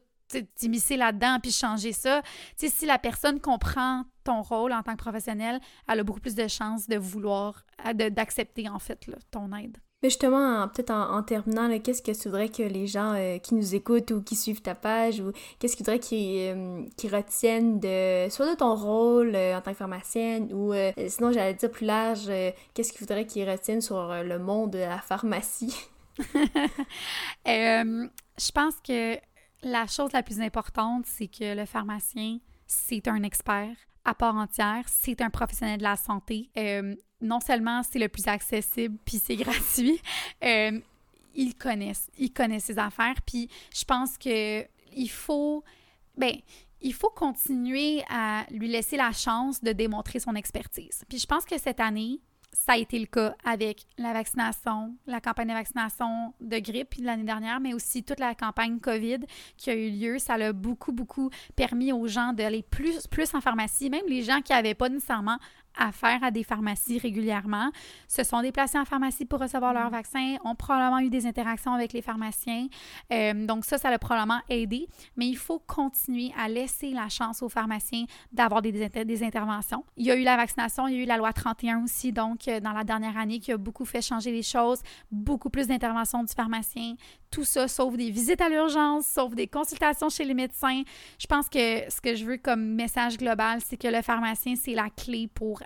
[0.54, 2.22] t'immiscer là-dedans puis changer ça.
[2.58, 6.20] Tu sais, si la personne comprend ton rôle en tant que professionnel, elle a beaucoup
[6.20, 9.76] plus de chances de vouloir, d'accepter en fait ton aide.
[10.02, 13.74] Mais justement, peut-être en, terminant, qu'est-ce que tu voudrais que les gens euh, qui nous
[13.74, 18.50] écoutent ou qui suivent ta page, ou qu'est-ce qu'ils voudraient qu'ils euh, retiennent de soit
[18.50, 20.72] de ton rôle euh, en tant que pharmacienne, ou
[21.08, 22.30] sinon j'allais dire plus large,
[22.74, 25.74] qu'est-ce qu'ils voudraient qu'ils retiennent sur le monde de la pharmacie?
[27.46, 29.16] je pense que
[29.62, 34.84] la chose la plus importante, c'est que le pharmacien, c'est un expert à part entière,
[34.86, 36.50] c'est un professionnel de la santé
[37.22, 40.00] non seulement c'est le plus accessible, puis c'est gratuit,
[40.44, 40.78] euh,
[41.34, 45.64] ils connaissent, ils connaissent ses affaires, puis je pense que il faut,
[46.18, 46.34] ben,
[46.82, 51.04] il faut continuer à lui laisser la chance de démontrer son expertise.
[51.08, 52.20] Puis je pense que cette année,
[52.52, 57.24] ça a été le cas avec la vaccination, la campagne de vaccination de grippe l'année
[57.24, 59.20] dernière, mais aussi toute la campagne COVID
[59.56, 60.18] qui a eu lieu.
[60.18, 64.42] Ça a beaucoup, beaucoup permis aux gens d'aller plus, plus en pharmacie, même les gens
[64.42, 65.38] qui n'avaient pas nécessairement
[65.78, 67.70] affaire à des pharmacies régulièrement,
[68.08, 71.92] se sont déplacés en pharmacie pour recevoir leur vaccin, ont probablement eu des interactions avec
[71.92, 72.66] les pharmaciens.
[73.12, 77.42] Euh, donc ça, ça a probablement aidé, mais il faut continuer à laisser la chance
[77.42, 79.84] aux pharmaciens d'avoir des, des, interventions.
[79.96, 82.48] Il y a eu la vaccination, il y a eu la loi 31 aussi, donc
[82.48, 86.22] euh, dans la dernière année, qui a beaucoup fait changer les choses, beaucoup plus d'interventions
[86.22, 86.94] du pharmacien.
[87.30, 90.82] Tout ça, sauf des visites à l'urgence, sauf des consultations chez les médecins.
[91.18, 94.74] Je pense que ce que je veux comme message global, c'est que le pharmacien, c'est
[94.74, 95.61] la clé pour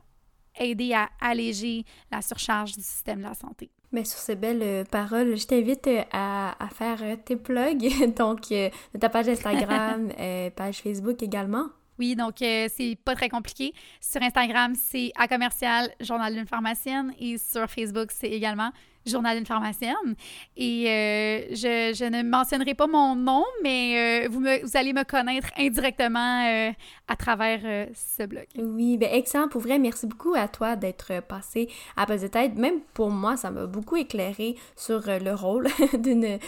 [0.58, 3.70] aider à alléger la surcharge du système de la santé.
[3.92, 8.14] Mais sur ces belles euh, paroles, je t'invite euh, à, à, faire euh, tes plugs,
[8.16, 8.52] donc
[8.98, 10.10] ta page Instagram,
[10.56, 11.66] page Facebook également.
[11.98, 13.72] Oui, donc c'est pas très compliqué.
[14.02, 18.70] Sur Instagram, c'est à commercial Journal d'une pharmacienne et sur Facebook, c'est également
[19.06, 20.16] Journal d'une pharmacienne.
[20.56, 24.92] Et euh, je, je, ne mentionnerai pas mon nom, mais euh, vous, me, vous allez
[24.92, 26.72] me connaître indirectement euh,
[27.06, 27.60] à travers
[27.94, 28.46] ce blog.
[28.58, 29.48] Oui, ben excellent.
[29.48, 32.56] Pour vrai, merci beaucoup à toi d'être passé à Base de tête.
[32.56, 36.38] Même pour moi, ça m'a beaucoup éclairé sur le rôle d'une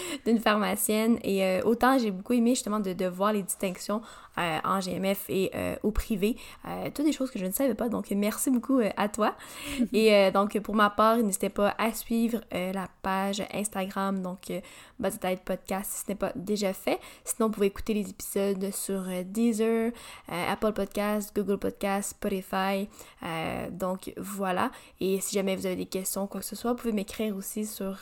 [0.41, 1.19] pharmacienne.
[1.23, 4.03] Et autant j'ai beaucoup aimé justement de, de voir les distinctions
[4.37, 5.51] en GMF et
[5.83, 6.37] au privé.
[6.95, 7.89] toutes des choses que je ne savais pas.
[7.89, 9.35] Donc, merci beaucoup à toi.
[9.93, 14.61] et donc, pour ma part, n'hésitez pas à suivre euh, la page Instagram, donc euh,
[15.21, 17.01] Tête Podcast si ce n'est pas déjà fait.
[17.25, 19.93] Sinon, vous pouvez écouter les épisodes sur euh, Deezer,
[20.31, 22.89] euh, Apple Podcast, Google Podcast, Spotify.
[23.71, 24.71] donc voilà.
[25.01, 27.67] Et si jamais vous avez des questions, quoi que ce soit, vous pouvez m'écrire aussi
[27.67, 27.97] sur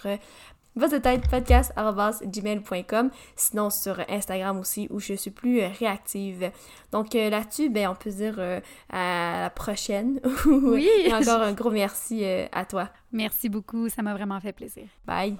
[0.77, 6.51] votre tête podcast.gmail.com sinon sur Instagram aussi où je suis plus réactive.
[6.93, 8.39] Donc là-dessus, ben, on peut dire
[8.91, 10.21] à la prochaine.
[10.47, 10.89] Oui!
[11.05, 12.89] Et encore un gros merci à toi.
[13.13, 14.85] Merci beaucoup, ça m'a vraiment fait plaisir.
[15.07, 15.37] Bye!